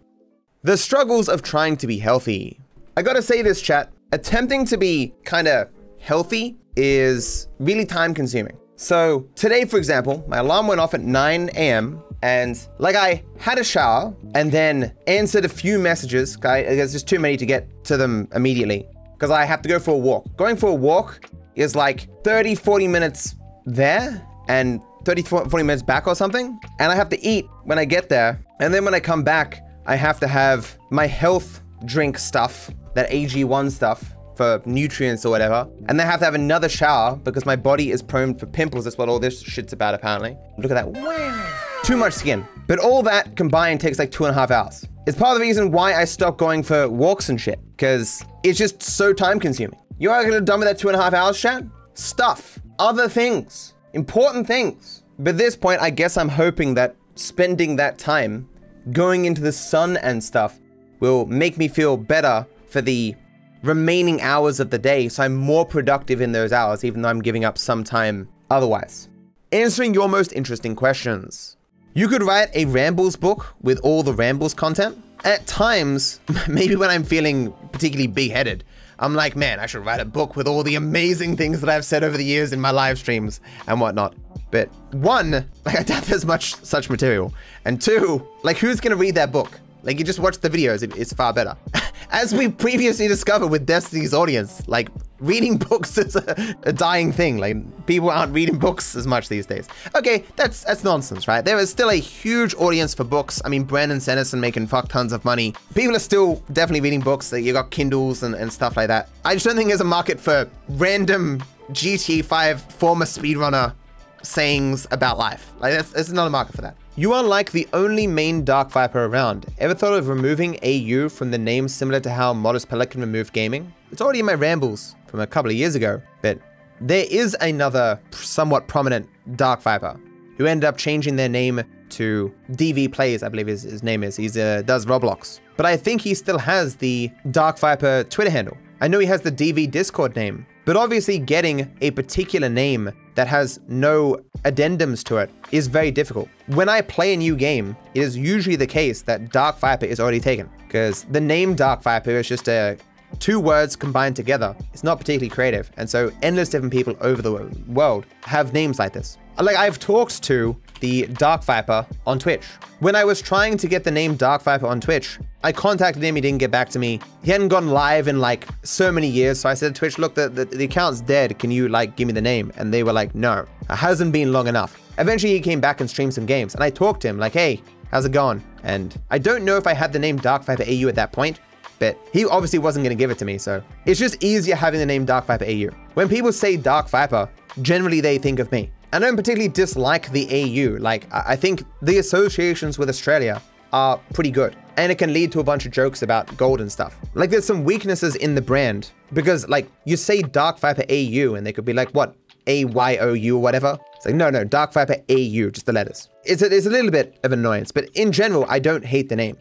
The 0.62 0.76
struggles 0.76 1.28
of 1.28 1.42
trying 1.42 1.76
to 1.78 1.86
be 1.86 1.98
healthy. 1.98 2.60
I 2.96 3.02
gotta 3.02 3.22
say 3.22 3.42
this, 3.42 3.60
chat. 3.60 3.90
Attempting 4.12 4.64
to 4.66 4.76
be 4.76 5.14
kind 5.24 5.48
of 5.48 5.68
healthy 5.98 6.56
is 6.76 7.48
really 7.58 7.84
time 7.84 8.14
consuming. 8.14 8.56
So 8.80 9.28
today, 9.34 9.64
for 9.64 9.76
example, 9.76 10.24
my 10.28 10.36
alarm 10.36 10.68
went 10.68 10.80
off 10.80 10.94
at 10.94 11.00
9 11.00 11.50
a.m. 11.56 12.00
and 12.22 12.56
like 12.78 12.94
I 12.94 13.24
had 13.36 13.58
a 13.58 13.64
shower 13.64 14.14
and 14.36 14.52
then 14.52 14.94
answered 15.08 15.44
a 15.44 15.48
few 15.48 15.80
messages. 15.80 16.38
I, 16.44 16.62
there's 16.62 16.92
just 16.92 17.08
too 17.08 17.18
many 17.18 17.36
to 17.38 17.44
get 17.44 17.68
to 17.86 17.96
them 17.96 18.28
immediately 18.36 18.86
because 19.14 19.32
I 19.32 19.44
have 19.46 19.62
to 19.62 19.68
go 19.68 19.80
for 19.80 19.90
a 19.96 19.98
walk. 19.98 20.28
Going 20.36 20.56
for 20.56 20.68
a 20.68 20.74
walk 20.74 21.28
is 21.56 21.74
like 21.74 22.06
30, 22.22 22.54
40 22.54 22.86
minutes 22.86 23.34
there 23.66 24.24
and 24.46 24.80
30, 25.04 25.22
40 25.22 25.56
minutes 25.64 25.82
back 25.82 26.06
or 26.06 26.14
something. 26.14 26.56
And 26.78 26.92
I 26.92 26.94
have 26.94 27.08
to 27.08 27.20
eat 27.20 27.46
when 27.64 27.80
I 27.80 27.84
get 27.84 28.08
there. 28.08 28.40
And 28.60 28.72
then 28.72 28.84
when 28.84 28.94
I 28.94 29.00
come 29.00 29.24
back, 29.24 29.60
I 29.86 29.96
have 29.96 30.20
to 30.20 30.28
have 30.28 30.78
my 30.90 31.08
health 31.08 31.62
drink 31.84 32.16
stuff, 32.16 32.70
that 32.94 33.10
AG1 33.10 33.72
stuff 33.72 34.14
for 34.38 34.62
nutrients 34.64 35.26
or 35.26 35.30
whatever. 35.30 35.68
And 35.88 35.98
then 35.98 36.06
I 36.06 36.10
have 36.10 36.20
to 36.20 36.24
have 36.24 36.34
another 36.34 36.68
shower 36.68 37.16
because 37.16 37.44
my 37.44 37.56
body 37.56 37.90
is 37.90 38.00
prone 38.00 38.34
for 38.34 38.46
pimples. 38.46 38.84
That's 38.84 38.96
what 38.96 39.08
all 39.08 39.18
this 39.18 39.42
shit's 39.42 39.72
about, 39.72 39.94
apparently. 39.94 40.38
Look 40.56 40.70
at 40.70 40.74
that. 40.74 40.88
Wow. 40.88 41.58
Too 41.82 41.96
much 41.96 42.14
skin. 42.14 42.46
But 42.68 42.78
all 42.78 43.02
that 43.02 43.36
combined 43.36 43.80
takes 43.80 43.98
like 43.98 44.12
two 44.12 44.24
and 44.24 44.34
a 44.34 44.38
half 44.38 44.50
hours. 44.50 44.86
It's 45.06 45.18
part 45.18 45.32
of 45.32 45.40
the 45.40 45.46
reason 45.46 45.72
why 45.72 45.94
I 45.94 46.04
stopped 46.04 46.38
going 46.38 46.62
for 46.62 46.88
walks 46.88 47.28
and 47.28 47.40
shit, 47.40 47.58
because 47.76 48.24
it's 48.44 48.58
just 48.58 48.80
so 48.80 49.12
time 49.12 49.40
consuming. 49.40 49.78
You 49.98 50.10
are 50.12 50.22
going 50.22 50.34
to 50.34 50.40
done 50.40 50.60
with 50.60 50.68
that 50.68 50.78
two 50.78 50.88
and 50.88 50.96
a 50.96 51.02
half 51.02 51.12
hours, 51.12 51.40
chat? 51.40 51.64
Stuff. 51.94 52.60
Other 52.78 53.08
things. 53.08 53.74
Important 53.92 54.46
things. 54.46 55.02
But 55.18 55.30
at 55.30 55.38
this 55.38 55.56
point, 55.56 55.80
I 55.80 55.90
guess 55.90 56.16
I'm 56.16 56.28
hoping 56.28 56.74
that 56.74 56.94
spending 57.16 57.74
that 57.76 57.98
time 57.98 58.48
going 58.92 59.24
into 59.24 59.40
the 59.40 59.50
sun 59.50 59.96
and 59.96 60.22
stuff 60.22 60.60
will 61.00 61.26
make 61.26 61.58
me 61.58 61.66
feel 61.66 61.96
better 61.96 62.46
for 62.68 62.80
the 62.80 63.16
remaining 63.62 64.20
hours 64.20 64.60
of 64.60 64.70
the 64.70 64.78
day 64.78 65.08
so 65.08 65.22
I'm 65.22 65.34
more 65.34 65.64
productive 65.64 66.20
in 66.20 66.32
those 66.32 66.52
hours, 66.52 66.84
even 66.84 67.02
though 67.02 67.08
I'm 67.08 67.22
giving 67.22 67.44
up 67.44 67.58
some 67.58 67.84
time 67.84 68.28
otherwise. 68.50 69.08
Answering 69.52 69.94
your 69.94 70.08
most 70.08 70.32
interesting 70.32 70.76
questions. 70.76 71.56
You 71.94 72.08
could 72.08 72.22
write 72.22 72.54
a 72.54 72.66
Rambles 72.66 73.16
book 73.16 73.54
with 73.62 73.80
all 73.80 74.02
the 74.02 74.12
Rambles 74.12 74.54
content. 74.54 75.02
At 75.24 75.46
times, 75.46 76.20
maybe 76.48 76.76
when 76.76 76.90
I'm 76.90 77.02
feeling 77.02 77.52
particularly 77.72 78.06
big 78.06 78.30
headed, 78.30 78.62
I'm 79.00 79.14
like, 79.14 79.36
man, 79.36 79.60
I 79.60 79.66
should 79.66 79.84
write 79.84 80.00
a 80.00 80.04
book 80.04 80.36
with 80.36 80.46
all 80.46 80.62
the 80.62 80.74
amazing 80.74 81.36
things 81.36 81.60
that 81.60 81.70
I've 81.70 81.84
said 81.84 82.04
over 82.04 82.16
the 82.16 82.24
years 82.24 82.52
in 82.52 82.60
my 82.60 82.70
live 82.70 82.98
streams 82.98 83.40
and 83.66 83.80
whatnot. 83.80 84.14
But 84.50 84.68
one, 84.92 85.30
like 85.64 85.78
I 85.78 85.82
doubt 85.82 86.04
there's 86.04 86.26
much 86.26 86.54
such 86.56 86.90
material. 86.90 87.32
And 87.64 87.80
two, 87.80 88.26
like 88.42 88.58
who's 88.58 88.80
gonna 88.80 88.96
read 88.96 89.14
that 89.14 89.32
book? 89.32 89.58
Like 89.82 89.98
you 89.98 90.04
just 90.04 90.18
watch 90.18 90.38
the 90.38 90.50
videos, 90.50 90.82
it, 90.82 90.96
it's 90.96 91.12
far 91.12 91.32
better. 91.32 91.56
As 92.10 92.34
we 92.34 92.48
previously 92.48 93.06
discovered 93.06 93.48
with 93.48 93.66
Destiny's 93.66 94.14
audience, 94.14 94.66
like 94.66 94.88
reading 95.20 95.56
books 95.70 95.98
is 95.98 96.16
a, 96.16 96.56
a, 96.64 96.72
dying 96.72 97.12
thing. 97.12 97.38
Like 97.38 97.86
people 97.86 98.10
aren't 98.10 98.32
reading 98.32 98.58
books 98.58 98.96
as 98.96 99.06
much 99.06 99.28
these 99.28 99.46
days. 99.46 99.68
Okay, 99.94 100.24
that's 100.36 100.64
that's 100.64 100.84
nonsense, 100.84 101.28
right? 101.28 101.44
There 101.44 101.58
is 101.58 101.70
still 101.70 101.90
a 101.90 101.96
huge 101.96 102.54
audience 102.54 102.94
for 102.94 103.04
books. 103.04 103.40
I 103.44 103.48
mean, 103.48 103.64
Brandon 103.64 104.00
Sanderson 104.00 104.40
making 104.40 104.66
fuck 104.68 104.88
tons 104.88 105.12
of 105.12 105.24
money. 105.24 105.54
People 105.74 105.96
are 105.96 106.00
still 106.00 106.42
definitely 106.52 106.80
reading 106.80 107.00
books. 107.00 107.32
You 107.32 107.52
got 107.52 107.70
Kindles 107.70 108.22
and, 108.22 108.34
and 108.34 108.52
stuff 108.52 108.76
like 108.76 108.88
that. 108.88 109.08
I 109.24 109.34
just 109.34 109.46
don't 109.46 109.56
think 109.56 109.68
there's 109.68 109.80
a 109.80 109.84
market 109.84 110.18
for 110.18 110.48
random 110.70 111.42
GTA 111.72 112.24
5 112.24 112.62
former 112.62 113.04
speedrunner 113.04 113.74
sayings 114.22 114.86
about 114.90 115.18
life. 115.18 115.52
Like 115.60 115.74
that's, 115.74 115.90
there's 115.90 116.12
not 116.12 116.26
a 116.26 116.30
market 116.30 116.54
for 116.54 116.62
that. 116.62 116.76
You 116.98 117.12
are 117.12 117.22
like 117.22 117.52
the 117.52 117.68
only 117.74 118.08
main 118.08 118.44
Dark 118.44 118.72
Viper 118.72 119.04
around. 119.04 119.46
Ever 119.58 119.72
thought 119.72 119.92
of 119.92 120.08
removing 120.08 120.58
AU 120.64 121.08
from 121.08 121.30
the 121.30 121.38
name 121.38 121.68
similar 121.68 122.00
to 122.00 122.10
how 122.10 122.32
Modest 122.32 122.68
Pelican 122.68 123.00
removed 123.00 123.32
gaming? 123.32 123.72
It's 123.92 124.00
already 124.00 124.18
in 124.18 124.26
my 124.26 124.34
rambles 124.34 124.96
from 125.06 125.20
a 125.20 125.26
couple 125.28 125.48
of 125.48 125.56
years 125.56 125.76
ago, 125.76 126.02
but 126.22 126.40
there 126.80 127.06
is 127.08 127.36
another 127.40 128.00
somewhat 128.10 128.66
prominent 128.66 129.08
Dark 129.36 129.62
Viper 129.62 129.96
who 130.38 130.46
ended 130.46 130.64
up 130.64 130.76
changing 130.76 131.14
their 131.14 131.28
name 131.28 131.62
to 131.90 132.34
DV 132.50 132.92
Plays, 132.92 133.22
I 133.22 133.28
believe 133.28 133.46
his, 133.46 133.62
his 133.62 133.84
name 133.84 134.02
is. 134.02 134.16
He 134.16 134.26
uh, 134.26 134.62
does 134.62 134.84
Roblox. 134.84 135.38
But 135.56 135.66
I 135.66 135.76
think 135.76 136.00
he 136.00 136.14
still 136.14 136.38
has 136.38 136.74
the 136.74 137.12
Dark 137.30 137.60
Viper 137.60 138.02
Twitter 138.10 138.30
handle. 138.30 138.56
I 138.80 138.88
know 138.88 138.98
he 138.98 139.06
has 139.06 139.20
the 139.20 139.30
DV 139.30 139.70
Discord 139.70 140.16
name, 140.16 140.44
but 140.64 140.76
obviously 140.76 141.20
getting 141.20 141.72
a 141.80 141.92
particular 141.92 142.48
name 142.48 142.90
that 143.14 143.28
has 143.28 143.60
no 143.68 144.18
addendums 144.44 145.04
to 145.04 145.18
it 145.18 145.30
is 145.52 145.66
very 145.66 145.90
difficult. 145.90 146.28
When 146.46 146.68
I 146.68 146.80
play 146.80 147.14
a 147.14 147.16
new 147.16 147.36
game, 147.36 147.76
it 147.94 148.02
is 148.02 148.16
usually 148.16 148.56
the 148.56 148.66
case 148.66 149.02
that 149.02 149.32
Dark 149.32 149.58
Viper 149.58 149.86
is 149.86 150.00
already 150.00 150.20
taken 150.20 150.48
because 150.66 151.04
the 151.04 151.20
name 151.20 151.54
Dark 151.54 151.82
Viper 151.82 152.10
is 152.10 152.28
just 152.28 152.48
a 152.48 152.76
two 153.18 153.40
words 153.40 153.74
combined 153.76 154.16
together. 154.16 154.54
It's 154.72 154.84
not 154.84 154.98
particularly 154.98 155.30
creative. 155.30 155.70
And 155.76 155.88
so 155.88 156.12
endless 156.22 156.50
different 156.50 156.72
people 156.72 156.96
over 157.00 157.22
the 157.22 157.32
world 157.68 158.06
have 158.22 158.52
names 158.52 158.78
like 158.78 158.92
this. 158.92 159.18
Like 159.38 159.56
I've 159.56 159.78
talked 159.78 160.22
to 160.24 160.56
the 160.80 161.06
Dark 161.06 161.44
Viper 161.44 161.86
on 162.06 162.18
Twitch. 162.18 162.44
When 162.80 162.94
I 162.94 163.04
was 163.04 163.20
trying 163.20 163.56
to 163.58 163.68
get 163.68 163.84
the 163.84 163.90
name 163.90 164.16
Dark 164.16 164.42
Viper 164.42 164.66
on 164.66 164.80
Twitch, 164.80 165.18
I 165.42 165.52
contacted 165.52 166.02
him, 166.02 166.16
he 166.16 166.20
didn't 166.20 166.38
get 166.38 166.50
back 166.50 166.68
to 166.70 166.78
me. 166.78 167.00
He 167.22 167.30
hadn't 167.30 167.48
gone 167.48 167.68
live 167.68 168.08
in 168.08 168.20
like 168.20 168.46
so 168.62 168.90
many 168.90 169.08
years. 169.08 169.40
So 169.40 169.48
I 169.48 169.54
said, 169.54 169.74
Twitch, 169.74 169.98
look, 169.98 170.14
the, 170.14 170.28
the, 170.28 170.44
the 170.44 170.64
account's 170.64 171.00
dead. 171.00 171.38
Can 171.38 171.50
you 171.50 171.68
like 171.68 171.96
give 171.96 172.06
me 172.06 172.12
the 172.12 172.20
name? 172.20 172.52
And 172.56 172.74
they 172.74 172.82
were 172.82 172.92
like, 172.92 173.14
no, 173.14 173.46
it 173.68 173.74
hasn't 173.74 174.12
been 174.12 174.32
long 174.32 174.48
enough. 174.48 174.76
Eventually 174.98 175.32
he 175.32 175.40
came 175.40 175.60
back 175.60 175.80
and 175.80 175.88
streamed 175.88 176.12
some 176.12 176.26
games 176.26 176.54
and 176.54 176.62
I 176.62 176.70
talked 176.70 177.00
to 177.02 177.08
him 177.08 177.18
like, 177.18 177.32
hey, 177.32 177.62
how's 177.90 178.04
it 178.04 178.12
going? 178.12 178.42
And 178.64 179.00
I 179.10 179.18
don't 179.18 179.44
know 179.44 179.56
if 179.56 179.66
I 179.66 179.72
had 179.72 179.92
the 179.92 179.98
name 179.98 180.16
Dark 180.16 180.44
Viper 180.44 180.64
AU 180.64 180.88
at 180.88 180.94
that 180.96 181.12
point, 181.12 181.40
but 181.78 181.96
he 182.12 182.24
obviously 182.24 182.58
wasn't 182.58 182.84
going 182.84 182.96
to 182.96 183.00
give 183.00 183.10
it 183.10 183.18
to 183.18 183.24
me. 183.24 183.38
So 183.38 183.62
it's 183.86 184.00
just 184.00 184.22
easier 184.22 184.56
having 184.56 184.80
the 184.80 184.86
name 184.86 185.04
Dark 185.04 185.26
Viper 185.26 185.44
AU. 185.44 185.68
When 185.94 186.08
people 186.08 186.32
say 186.32 186.56
Dark 186.56 186.88
Viper, 186.88 187.28
generally 187.62 188.00
they 188.00 188.18
think 188.18 188.40
of 188.40 188.50
me. 188.50 188.70
I 188.92 188.98
don't 188.98 189.16
particularly 189.16 189.52
dislike 189.52 190.10
the 190.12 190.26
AU. 190.30 190.78
Like, 190.80 191.06
I 191.12 191.36
think 191.36 191.62
the 191.82 191.98
associations 191.98 192.78
with 192.78 192.88
Australia 192.88 193.42
are 193.72 193.98
pretty 194.14 194.30
good. 194.30 194.56
And 194.78 194.90
it 194.90 194.96
can 194.96 195.12
lead 195.12 195.30
to 195.32 195.40
a 195.40 195.44
bunch 195.44 195.66
of 195.66 195.72
jokes 195.72 196.02
about 196.02 196.34
gold 196.36 196.60
and 196.60 196.72
stuff. 196.72 196.96
Like, 197.14 197.30
there's 197.30 197.44
some 197.44 197.64
weaknesses 197.64 198.16
in 198.16 198.34
the 198.34 198.40
brand 198.40 198.90
because, 199.12 199.46
like, 199.48 199.70
you 199.84 199.96
say 199.96 200.22
Dark 200.22 200.58
Viper 200.58 200.84
AU 200.88 201.34
and 201.34 201.46
they 201.46 201.52
could 201.52 201.66
be 201.66 201.74
like, 201.74 201.90
what? 201.90 202.16
A-Y-O-U 202.48 203.36
or 203.36 203.42
whatever. 203.42 203.78
It's 203.96 204.06
like, 204.06 204.14
no, 204.14 204.30
no, 204.30 204.44
Dark 204.44 204.72
Viper 204.72 204.96
AU, 205.08 205.50
just 205.50 205.66
the 205.66 205.72
letters. 205.72 206.08
It's 206.24 206.42
a, 206.42 206.46
it's 206.54 206.66
a 206.66 206.70
little 206.70 206.90
bit 206.90 207.18
of 207.24 207.32
annoyance, 207.32 207.72
but 207.72 207.88
in 207.94 208.12
general, 208.12 208.46
I 208.48 208.58
don't 208.58 208.84
hate 208.84 209.08
the 209.08 209.16
name. 209.16 209.36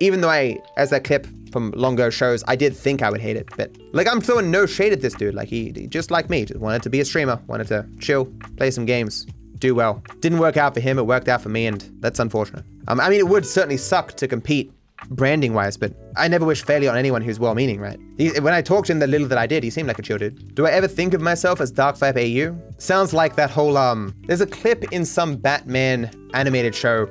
Even 0.00 0.20
though 0.20 0.30
I, 0.30 0.58
as 0.76 0.90
that 0.90 1.04
clip 1.04 1.26
from 1.52 1.70
Longo 1.76 2.10
shows, 2.10 2.42
I 2.48 2.56
did 2.56 2.76
think 2.76 3.02
I 3.02 3.10
would 3.10 3.20
hate 3.20 3.36
it, 3.36 3.48
but 3.56 3.70
like 3.92 4.08
I'm 4.08 4.20
throwing 4.20 4.50
no 4.50 4.66
shade 4.66 4.92
at 4.92 5.00
this 5.00 5.14
dude. 5.14 5.34
Like 5.34 5.48
he, 5.48 5.72
he 5.74 5.86
just 5.86 6.10
like 6.10 6.28
me, 6.28 6.44
just 6.44 6.60
wanted 6.60 6.82
to 6.82 6.90
be 6.90 7.00
a 7.00 7.04
streamer, 7.04 7.40
wanted 7.46 7.68
to 7.68 7.86
chill, 8.00 8.26
play 8.56 8.70
some 8.70 8.84
games, 8.84 9.26
do 9.58 9.74
well. 9.74 10.02
Didn't 10.20 10.40
work 10.40 10.56
out 10.56 10.74
for 10.74 10.80
him, 10.80 10.98
it 10.98 11.06
worked 11.06 11.28
out 11.28 11.40
for 11.40 11.50
me, 11.50 11.66
and 11.66 11.88
that's 12.00 12.18
unfortunate. 12.18 12.64
Um, 12.88 13.00
I 13.00 13.08
mean, 13.08 13.20
it 13.20 13.28
would 13.28 13.46
certainly 13.46 13.76
suck 13.76 14.14
to 14.14 14.26
compete 14.26 14.72
branding 15.10 15.54
wise, 15.54 15.76
but 15.76 15.92
I 16.16 16.28
never 16.28 16.44
wish 16.44 16.64
failure 16.64 16.90
on 16.90 16.96
anyone 16.96 17.22
who's 17.22 17.38
well 17.38 17.54
meaning, 17.54 17.80
right? 17.80 17.98
He, 18.16 18.38
when 18.40 18.54
I 18.54 18.62
talked 18.62 18.86
to 18.86 18.92
him 18.92 18.98
the 18.98 19.06
little 19.06 19.28
that 19.28 19.38
I 19.38 19.46
did, 19.46 19.62
he 19.62 19.70
seemed 19.70 19.88
like 19.88 19.98
a 19.98 20.02
chill 20.02 20.18
dude. 20.18 20.54
Do 20.54 20.66
I 20.66 20.70
ever 20.70 20.88
think 20.88 21.14
of 21.14 21.20
myself 21.20 21.60
as 21.60 21.70
Dark 21.70 21.96
Viper 21.96 22.18
AU? 22.18 22.56
Sounds 22.78 23.12
like 23.12 23.36
that 23.36 23.50
whole, 23.50 23.76
um, 23.76 24.14
there's 24.26 24.40
a 24.40 24.46
clip 24.46 24.92
in 24.92 25.04
some 25.04 25.36
Batman 25.36 26.10
animated 26.34 26.74
show 26.74 27.08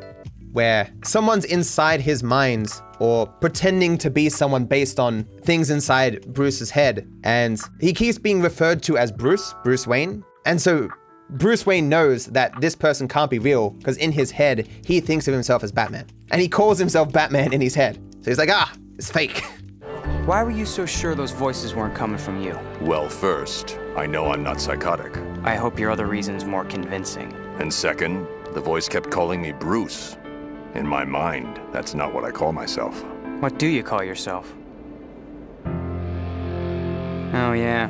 where 0.53 0.91
someone's 1.03 1.45
inside 1.45 2.01
his 2.01 2.23
mind 2.23 2.81
or 2.99 3.25
pretending 3.25 3.97
to 3.97 4.09
be 4.09 4.29
someone 4.29 4.65
based 4.65 4.99
on 4.99 5.23
things 5.43 5.69
inside 5.69 6.21
Bruce's 6.33 6.69
head. 6.69 7.07
And 7.23 7.59
he 7.79 7.93
keeps 7.93 8.17
being 8.17 8.41
referred 8.41 8.83
to 8.83 8.97
as 8.97 9.11
Bruce, 9.11 9.55
Bruce 9.63 9.87
Wayne. 9.87 10.23
And 10.45 10.61
so 10.61 10.89
Bruce 11.31 11.65
Wayne 11.65 11.87
knows 11.87 12.25
that 12.27 12.59
this 12.59 12.75
person 12.75 13.07
can't 13.07 13.31
be 13.31 13.39
real 13.39 13.69
because 13.69 13.95
in 13.95 14.11
his 14.11 14.31
head, 14.31 14.67
he 14.85 14.99
thinks 14.99 15.29
of 15.29 15.33
himself 15.33 15.63
as 15.63 15.71
Batman. 15.71 16.05
And 16.29 16.41
he 16.41 16.49
calls 16.49 16.77
himself 16.77 17.13
Batman 17.13 17.53
in 17.53 17.61
his 17.61 17.73
head. 17.73 17.97
So 18.21 18.31
he's 18.31 18.37
like, 18.37 18.49
ah, 18.51 18.73
it's 18.97 19.09
fake. 19.09 19.41
Why 20.25 20.43
were 20.43 20.51
you 20.51 20.65
so 20.65 20.85
sure 20.85 21.15
those 21.15 21.31
voices 21.31 21.73
weren't 21.73 21.95
coming 21.95 22.17
from 22.17 22.41
you? 22.43 22.59
Well, 22.81 23.07
first, 23.07 23.79
I 23.95 24.05
know 24.05 24.29
I'm 24.31 24.43
not 24.43 24.59
psychotic. 24.59 25.17
I 25.43 25.55
hope 25.55 25.79
your 25.79 25.89
other 25.89 26.05
reason's 26.05 26.43
more 26.43 26.65
convincing. 26.65 27.33
And 27.59 27.73
second, 27.73 28.27
the 28.53 28.61
voice 28.61 28.89
kept 28.89 29.09
calling 29.09 29.41
me 29.41 29.53
Bruce. 29.53 30.17
In 30.75 30.85
my 30.85 31.05
mind, 31.05 31.61
that's 31.71 31.93
not 31.93 32.13
what 32.13 32.25
I 32.25 32.31
call 32.31 32.51
myself. 32.51 33.03
What 33.39 33.57
do 33.57 33.67
you 33.67 33.83
call 33.83 34.03
yourself? 34.03 34.53
Oh, 37.33 37.53
yeah. 37.53 37.89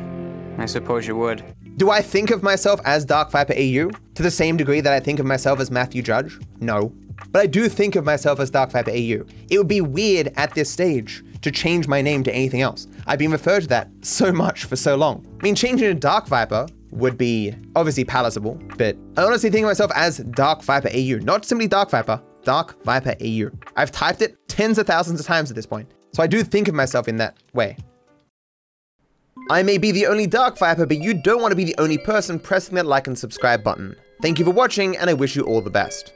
I 0.59 0.67
suppose 0.67 1.07
you 1.07 1.15
would. 1.15 1.43
Do 1.81 1.89
I 1.89 2.03
think 2.03 2.29
of 2.29 2.43
myself 2.43 2.79
as 2.85 3.03
Dark 3.05 3.31
Viper 3.31 3.53
AU 3.53 3.89
to 4.13 4.21
the 4.21 4.29
same 4.29 4.55
degree 4.55 4.81
that 4.81 4.93
I 4.93 4.99
think 4.99 5.17
of 5.17 5.25
myself 5.25 5.59
as 5.59 5.71
Matthew 5.71 6.03
Judge? 6.03 6.37
No. 6.59 6.93
But 7.31 7.41
I 7.41 7.47
do 7.47 7.67
think 7.67 7.95
of 7.95 8.05
myself 8.05 8.39
as 8.39 8.51
Dark 8.51 8.69
Viper 8.69 8.91
AU. 8.91 9.25
It 9.49 9.57
would 9.57 9.67
be 9.67 9.81
weird 9.81 10.31
at 10.35 10.53
this 10.53 10.69
stage 10.69 11.23
to 11.41 11.49
change 11.49 11.87
my 11.87 11.99
name 11.99 12.21
to 12.25 12.31
anything 12.31 12.61
else. 12.61 12.85
I've 13.07 13.17
been 13.17 13.31
referred 13.31 13.61
to 13.61 13.67
that 13.69 13.89
so 14.01 14.31
much 14.31 14.65
for 14.65 14.75
so 14.75 14.95
long. 14.95 15.25
I 15.39 15.43
mean, 15.43 15.55
changing 15.55 15.87
to 15.87 15.95
Dark 15.95 16.27
Viper 16.27 16.67
would 16.91 17.17
be 17.17 17.51
obviously 17.75 18.05
palatable, 18.05 18.61
but 18.77 18.95
I 19.17 19.23
honestly 19.23 19.49
think 19.49 19.63
of 19.63 19.69
myself 19.69 19.89
as 19.95 20.19
Dark 20.19 20.61
Viper 20.61 20.89
AU, 20.89 21.17
not 21.23 21.45
simply 21.45 21.67
Dark 21.67 21.89
Viper, 21.89 22.21
Dark 22.43 22.83
Viper 22.83 23.15
AU. 23.19 23.49
I've 23.75 23.91
typed 23.91 24.21
it 24.21 24.37
tens 24.47 24.77
of 24.77 24.85
thousands 24.85 25.19
of 25.19 25.25
times 25.25 25.49
at 25.49 25.55
this 25.55 25.65
point, 25.65 25.91
so 26.13 26.21
I 26.21 26.27
do 26.27 26.43
think 26.43 26.67
of 26.67 26.75
myself 26.75 27.07
in 27.07 27.17
that 27.17 27.37
way. 27.55 27.75
I 29.51 29.63
may 29.63 29.77
be 29.77 29.91
the 29.91 30.07
only 30.07 30.27
Dark 30.27 30.57
Viper, 30.57 30.85
but 30.85 31.01
you 31.01 31.13
don't 31.13 31.41
want 31.41 31.51
to 31.51 31.57
be 31.57 31.65
the 31.65 31.75
only 31.77 31.97
person 31.97 32.39
pressing 32.39 32.75
that 32.75 32.85
like 32.85 33.07
and 33.07 33.19
subscribe 33.19 33.65
button. 33.65 33.97
Thank 34.21 34.39
you 34.39 34.45
for 34.45 34.51
watching, 34.51 34.95
and 34.95 35.09
I 35.09 35.13
wish 35.13 35.35
you 35.35 35.43
all 35.43 35.59
the 35.59 35.69
best. 35.69 36.13